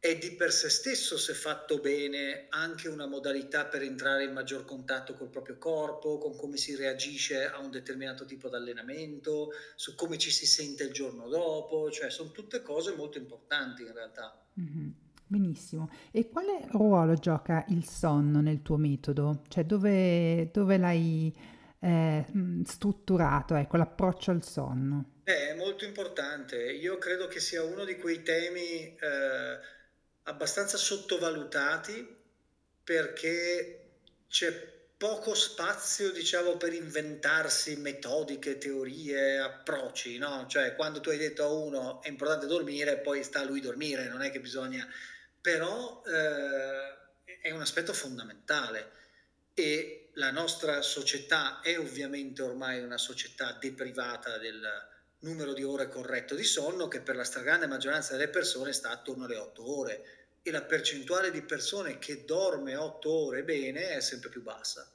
[0.00, 4.64] è di per sé stesso, se fatto bene, anche una modalità per entrare in maggior
[4.64, 9.94] contatto col proprio corpo, con come si reagisce a un determinato tipo di allenamento, su
[9.94, 14.42] come ci si sente il giorno dopo, cioè sono tutte cose molto importanti in realtà.
[14.58, 14.88] Mm-hmm.
[15.26, 15.90] Benissimo.
[16.10, 19.42] E quale ruolo gioca il sonno nel tuo metodo?
[19.48, 21.32] Cioè dove, dove l'hai
[21.78, 22.24] eh,
[22.64, 25.18] strutturato, ecco, l'approccio al sonno?
[25.24, 26.56] è molto importante.
[26.72, 29.78] Io credo che sia uno di quei temi eh,
[30.24, 32.16] abbastanza sottovalutati
[32.84, 33.90] perché
[34.28, 40.46] c'è poco spazio, diciamo, per inventarsi metodiche, teorie, approcci, no?
[40.46, 44.08] Cioè, quando tu hai detto a uno è importante dormire, poi sta a lui dormire,
[44.08, 44.86] non è che bisogna...
[45.40, 48.90] Però eh, è un aspetto fondamentale
[49.54, 54.60] e la nostra società è ovviamente ormai una società deprivata del,
[55.20, 59.24] numero di ore corretto di sonno che per la stragrande maggioranza delle persone sta attorno
[59.24, 60.04] alle 8 ore
[60.42, 64.90] e la percentuale di persone che dorme 8 ore bene è sempre più bassa.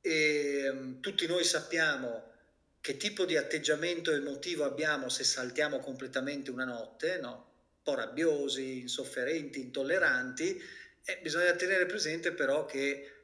[0.00, 2.32] E um, tutti noi sappiamo
[2.80, 7.30] che tipo di atteggiamento emotivo abbiamo se saltiamo completamente una notte, no?
[7.30, 10.60] un po' rabbiosi, insofferenti, intolleranti,
[11.04, 13.17] e bisogna tenere presente però che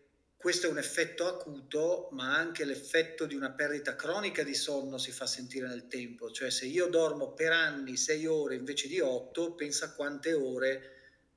[0.45, 5.11] questo è un effetto acuto, ma anche l'effetto di una perdita cronica di sonno si
[5.11, 6.31] fa sentire nel tempo.
[6.31, 10.97] Cioè se io dormo per anni 6 ore invece di 8, pensa quante ore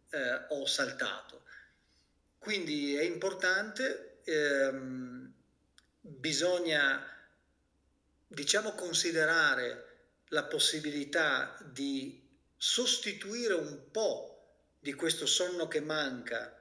[0.10, 1.44] eh, ho saltato.
[2.38, 5.34] Quindi è importante, ehm,
[6.02, 7.02] bisogna
[8.28, 9.86] diciamo considerare
[10.32, 12.28] la possibilità di
[12.58, 14.50] sostituire un po'
[14.82, 16.57] di questo sonno che manca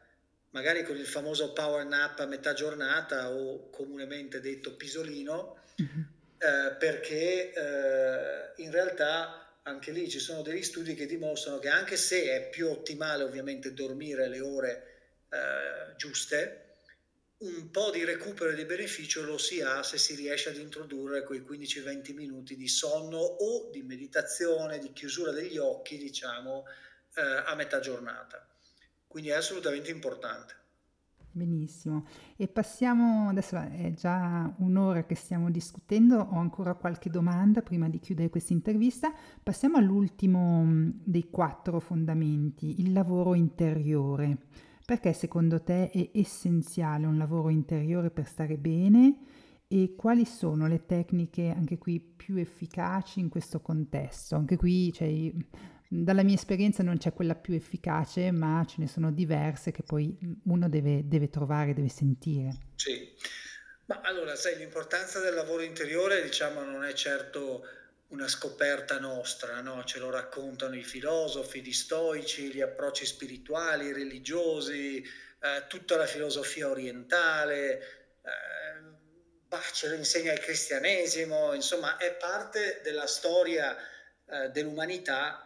[0.57, 6.01] magari con il famoso power nap a metà giornata o comunemente detto pisolino, mm-hmm.
[6.39, 11.99] eh, perché eh, in realtà anche lì ci sono degli studi che dimostrano che anche
[11.99, 14.87] se è più ottimale ovviamente dormire le ore
[15.29, 16.63] eh, giuste,
[17.39, 21.23] un po' di recupero e di beneficio lo si ha se si riesce ad introdurre
[21.23, 26.65] quei 15-20 minuti di sonno o di meditazione, di chiusura degli occhi, diciamo,
[27.15, 28.56] eh, a metà giornata.
[29.17, 30.55] Quindi è assolutamente importante.
[31.31, 32.05] Benissimo.
[32.37, 37.99] E passiamo, adesso è già un'ora che stiamo discutendo, ho ancora qualche domanda prima di
[37.99, 39.11] chiudere questa intervista.
[39.43, 44.37] Passiamo all'ultimo mm, dei quattro fondamenti, il lavoro interiore.
[44.85, 49.17] Perché secondo te è essenziale un lavoro interiore per stare bene
[49.67, 54.37] e quali sono le tecniche anche qui più efficaci in questo contesto?
[54.37, 55.33] Anche qui cioè,
[55.89, 60.17] dalla mia esperienza non c'è quella più efficace, ma ce ne sono diverse che poi
[60.45, 62.57] uno deve, deve trovare, deve sentire.
[62.75, 63.15] Sì,
[63.87, 67.65] ma allora sai, l'importanza del lavoro interiore diciamo non è certo
[68.09, 69.83] una scoperta nostra, no?
[69.85, 76.69] ce lo raccontano i filosofi, gli stoici, gli approcci spirituali, religiosi, eh, tutta la filosofia
[76.69, 77.79] orientale,
[78.23, 83.77] eh, ce lo insegna il cristianesimo, insomma è parte della storia
[84.29, 85.46] eh, dell'umanità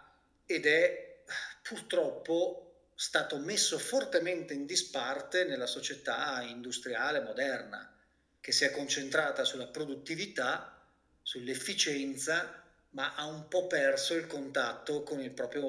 [0.50, 1.22] ed è
[1.62, 7.96] purtroppo stato messo fortemente in disparte nella società industriale moderna,
[8.40, 10.84] che si è concentrata sulla produttività,
[11.22, 15.64] sull'efficienza, ma ha un po' perso il contatto con il proprio,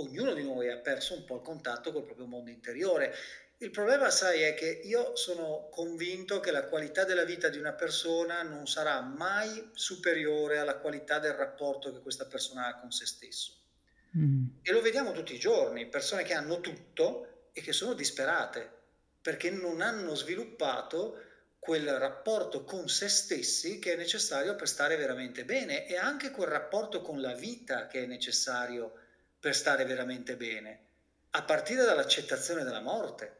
[0.00, 3.14] ognuno di noi ha perso un po' il contatto col proprio mondo interiore.
[3.58, 7.72] Il problema, sai, è che io sono convinto che la qualità della vita di una
[7.72, 13.06] persona non sarà mai superiore alla qualità del rapporto che questa persona ha con se
[13.06, 13.62] stesso.
[14.16, 14.46] Mm.
[14.62, 18.82] E lo vediamo tutti i giorni, persone che hanno tutto e che sono disperate
[19.24, 21.18] perché non hanno sviluppato
[21.58, 26.48] quel rapporto con se stessi che è necessario per stare veramente bene e anche quel
[26.48, 28.92] rapporto con la vita che è necessario
[29.40, 30.78] per stare veramente bene,
[31.30, 33.36] a partire dall'accettazione della morte,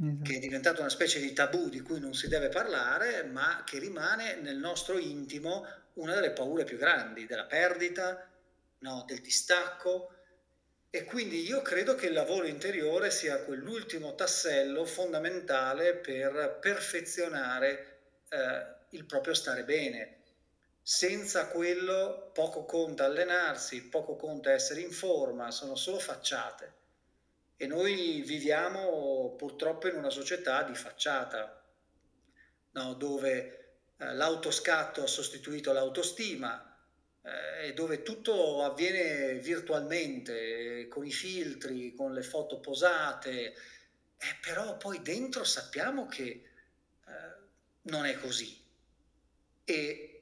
[0.00, 0.22] esatto.
[0.24, 3.78] che è diventata una specie di tabù di cui non si deve parlare, ma che
[3.78, 8.28] rimane nel nostro intimo una delle paure più grandi, della perdita,
[8.84, 9.04] no?
[9.06, 10.10] del distacco.
[10.90, 18.74] E quindi io credo che il lavoro interiore sia quell'ultimo tassello fondamentale per perfezionare eh,
[18.90, 20.18] il proprio stare bene.
[20.80, 26.82] Senza quello poco conta allenarsi, poco conta essere in forma, sono solo facciate.
[27.56, 31.60] E noi viviamo purtroppo in una società di facciata,
[32.72, 32.94] no?
[32.94, 36.73] dove eh, l'autoscatto ha sostituito l'autostima
[37.24, 43.54] eh, dove tutto avviene virtualmente, con i filtri, con le foto posate,
[44.16, 46.42] eh, però poi dentro sappiamo che eh,
[47.82, 48.62] non è così.
[49.64, 50.14] E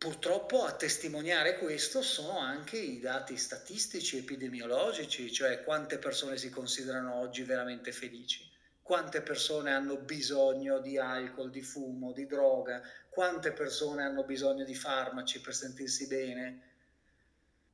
[0.00, 7.16] Purtroppo a testimoniare questo sono anche i dati statistici epidemiologici, cioè quante persone si considerano
[7.16, 8.50] oggi veramente felici,
[8.80, 12.80] quante persone hanno bisogno di alcol, di fumo, di droga,
[13.10, 16.68] quante persone hanno bisogno di farmaci per sentirsi bene.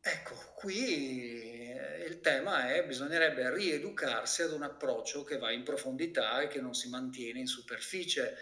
[0.00, 6.40] Ecco, qui eh, il tema è bisognerebbe rieducarsi ad un approccio che va in profondità
[6.40, 8.36] e che non si mantiene in superficie.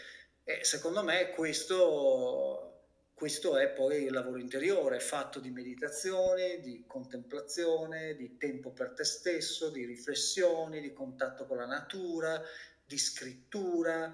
[0.44, 2.74] E secondo me questo
[3.14, 9.04] questo è poi il lavoro interiore, fatto di meditazione, di contemplazione, di tempo per te
[9.04, 12.42] stesso, di riflessioni, di contatto con la natura,
[12.84, 14.12] di scrittura,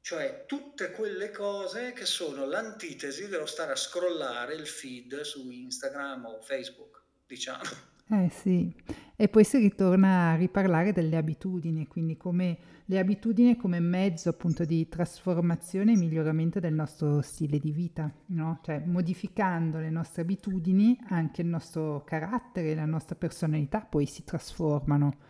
[0.00, 6.24] cioè tutte quelle cose che sono l'antitesi dello stare a scrollare il feed su Instagram
[6.24, 7.88] o Facebook, diciamo.
[8.12, 8.74] Eh sì,
[9.14, 14.64] e poi si ritorna a riparlare delle abitudini, quindi come le abitudini come mezzo appunto
[14.64, 18.58] di trasformazione e miglioramento del nostro stile di vita, no?
[18.64, 25.29] Cioè modificando le nostre abitudini anche il nostro carattere, la nostra personalità poi si trasformano.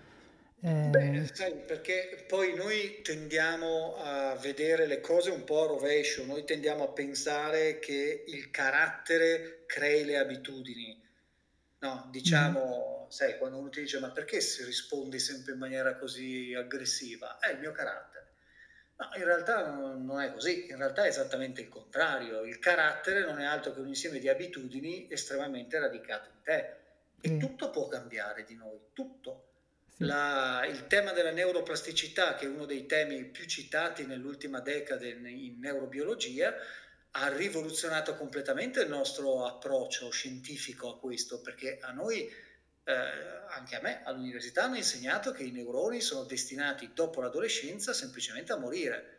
[0.63, 0.89] Eh...
[0.89, 6.45] Beh, sai, perché poi noi tendiamo a vedere le cose un po' a rovescio, noi
[6.45, 11.01] tendiamo a pensare che il carattere crei le abitudini
[11.81, 13.11] No, diciamo, mm.
[13.11, 17.39] sai, quando uno ti dice ma perché si rispondi sempre in maniera così aggressiva?
[17.39, 18.29] È il mio carattere.
[18.97, 22.43] No, in realtà non è così, in realtà è esattamente il contrario.
[22.43, 26.77] Il carattere non è altro che un insieme di abitudini estremamente radicate in te.
[27.23, 27.39] E mm.
[27.39, 29.50] tutto può cambiare di noi, tutto.
[30.01, 30.07] Sì.
[30.07, 35.27] La, il tema della neuroplasticità, che è uno dei temi più citati nell'ultima decade in,
[35.27, 36.55] in neurobiologia,
[37.13, 42.27] ha rivoluzionato completamente il nostro approccio scientifico a questo, perché a noi,
[42.85, 42.93] eh,
[43.51, 48.57] anche a me, all'università hanno insegnato che i neuroni sono destinati dopo l'adolescenza semplicemente a
[48.57, 49.19] morire.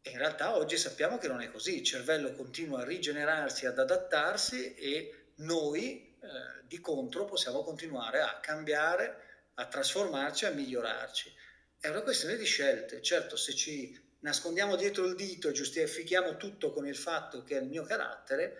[0.00, 3.80] E in realtà oggi sappiamo che non è così, il cervello continua a rigenerarsi, ad
[3.80, 9.23] adattarsi e noi eh, di contro possiamo continuare a cambiare,
[9.54, 11.32] a trasformarci, a migliorarci.
[11.78, 13.02] È una questione di scelte.
[13.02, 17.60] Certo, se ci nascondiamo dietro il dito e giustifichiamo tutto con il fatto che è
[17.60, 18.56] il mio carattere,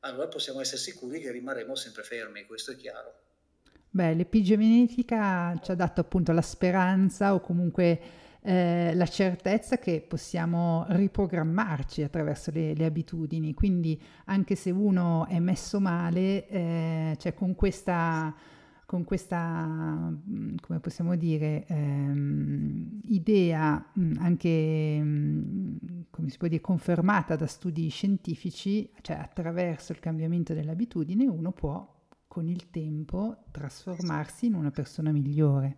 [0.00, 3.14] allora possiamo essere sicuri che rimarremo sempre fermi, questo è chiaro.
[3.90, 8.00] Beh, l'epigenetica ci ha dato appunto la speranza o comunque
[8.42, 15.40] eh, la certezza che possiamo riprogrammarci attraverso le, le, abitudini, quindi anche se uno è
[15.40, 18.32] messo male, eh, cioè con questa
[18.88, 25.76] con questa, mm, come possiamo dire, ehm, idea mm, anche, mm,
[26.08, 31.52] come si può dire, confermata da studi scientifici, cioè attraverso il cambiamento delle abitudini uno
[31.52, 31.86] può
[32.26, 35.76] con il tempo trasformarsi in una persona migliore.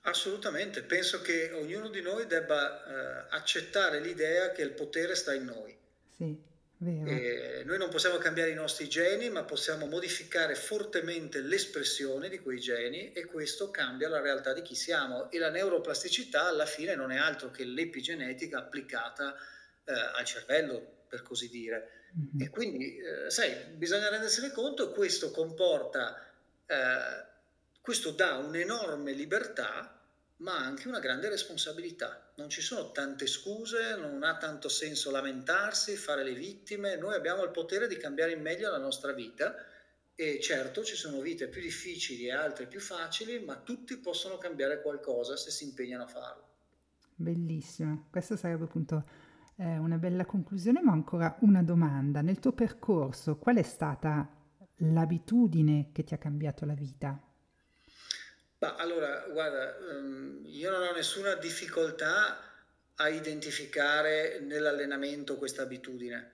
[0.00, 5.44] Assolutamente, penso che ognuno di noi debba eh, accettare l'idea che il potere sta in
[5.44, 5.76] noi.
[6.08, 6.47] Sì
[7.64, 13.12] noi non possiamo cambiare i nostri geni, ma possiamo modificare fortemente l'espressione di quei geni
[13.12, 15.30] e questo cambia la realtà di chi siamo.
[15.30, 19.34] E la neuroplasticità alla fine non è altro che l'epigenetica applicata
[19.84, 21.90] eh, al cervello, per così dire.
[22.16, 22.46] Mm-hmm.
[22.46, 26.30] E quindi, eh, sai, bisogna rendersene conto, questo comporta,
[26.66, 27.26] eh,
[27.80, 29.97] questo dà un'enorme libertà
[30.38, 32.32] ma anche una grande responsabilità.
[32.36, 37.42] Non ci sono tante scuse, non ha tanto senso lamentarsi, fare le vittime, noi abbiamo
[37.42, 39.54] il potere di cambiare in meglio la nostra vita
[40.14, 44.82] e certo ci sono vite più difficili e altre più facili, ma tutti possono cambiare
[44.82, 46.46] qualcosa se si impegnano a farlo.
[47.14, 49.04] Bellissimo, questa sarebbe appunto
[49.56, 52.20] eh, una bella conclusione, ma ancora una domanda.
[52.20, 54.28] Nel tuo percorso qual è stata
[54.76, 57.27] l'abitudine che ti ha cambiato la vita?
[58.60, 62.42] Ma allora, guarda, um, io non ho nessuna difficoltà
[62.96, 66.32] a identificare nell'allenamento questa abitudine,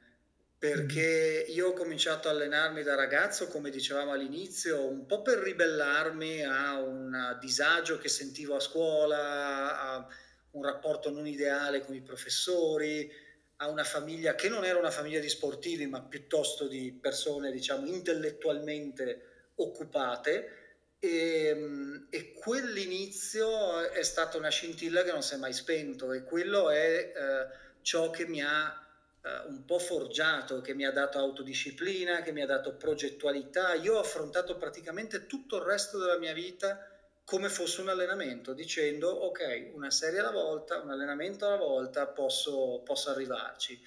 [0.57, 6.43] perché io ho cominciato a allenarmi da ragazzo, come dicevamo all'inizio, un po' per ribellarmi
[6.45, 10.07] a un disagio che sentivo a scuola, a
[10.53, 13.13] un rapporto non ideale con i professori,
[13.57, 17.85] a una famiglia che non era una famiglia di sportivi, ma piuttosto di persone, diciamo,
[17.87, 20.64] intellettualmente occupate
[21.05, 26.22] e, ehm, e, quell'inizio è stata una scintilla che non si è mai spento e
[26.22, 28.82] quello è eh, ciò che mi ha
[29.22, 33.74] uh, un po' forgiato, che mi ha dato autodisciplina, che mi ha dato progettualità.
[33.74, 36.89] Io ho affrontato praticamente tutto il resto della mia vita
[37.24, 42.81] come fosse un allenamento, dicendo ok, una serie alla volta, un allenamento alla volta, posso,
[42.85, 43.78] posso arrivarci.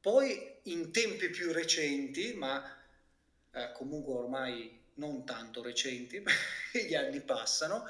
[0.00, 2.62] Poi in tempi più recenti, ma
[3.52, 6.22] eh, comunque ormai non tanto recenti,
[6.72, 7.86] gli anni passano,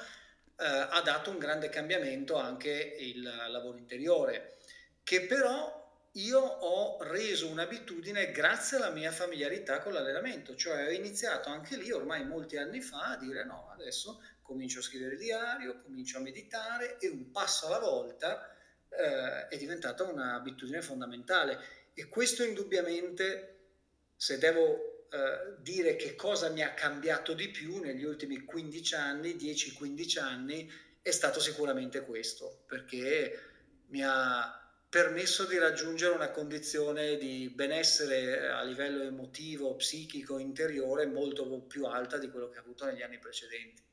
[0.57, 4.57] eh, ha dato un grande cambiamento anche il lavoro interiore,
[5.03, 5.83] che però
[6.13, 11.91] io ho reso un'abitudine grazie alla mia familiarità con l'allenamento, cioè ho iniziato anche lì
[11.91, 16.97] ormai molti anni fa a dire no, adesso comincio a scrivere diario, comincio a meditare
[16.99, 18.49] e un passo alla volta
[18.89, 21.59] eh, è diventata un'abitudine fondamentale.
[21.93, 23.57] E questo indubbiamente,
[24.15, 29.35] se devo eh, dire che cosa mi ha cambiato di più negli ultimi 15 anni,
[29.35, 30.71] 10-15 anni,
[31.01, 33.39] è stato sicuramente questo, perché
[33.87, 34.59] mi ha
[34.89, 42.17] permesso di raggiungere una condizione di benessere a livello emotivo, psichico, interiore molto più alta
[42.17, 43.84] di quello che ho avuto negli anni precedenti.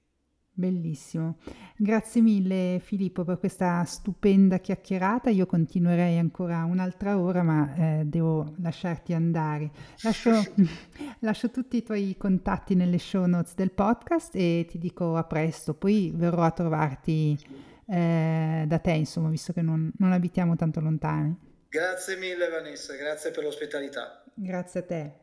[0.54, 1.38] Bellissimo.
[1.76, 5.30] Grazie mille Filippo per questa stupenda chiacchierata.
[5.30, 9.70] Io continuerei ancora un'altra ora, ma eh, devo lasciarti andare.
[10.02, 10.30] Lascio,
[11.20, 15.72] lascio, tutti i tuoi contatti nelle show notes del podcast e ti dico a presto.
[15.72, 17.38] Poi verrò a trovarti
[17.86, 21.34] eh, da te, insomma, visto che non, non abitiamo tanto lontani.
[21.70, 24.22] Grazie mille Vanessa, grazie per l'ospitalità.
[24.34, 25.21] Grazie a te.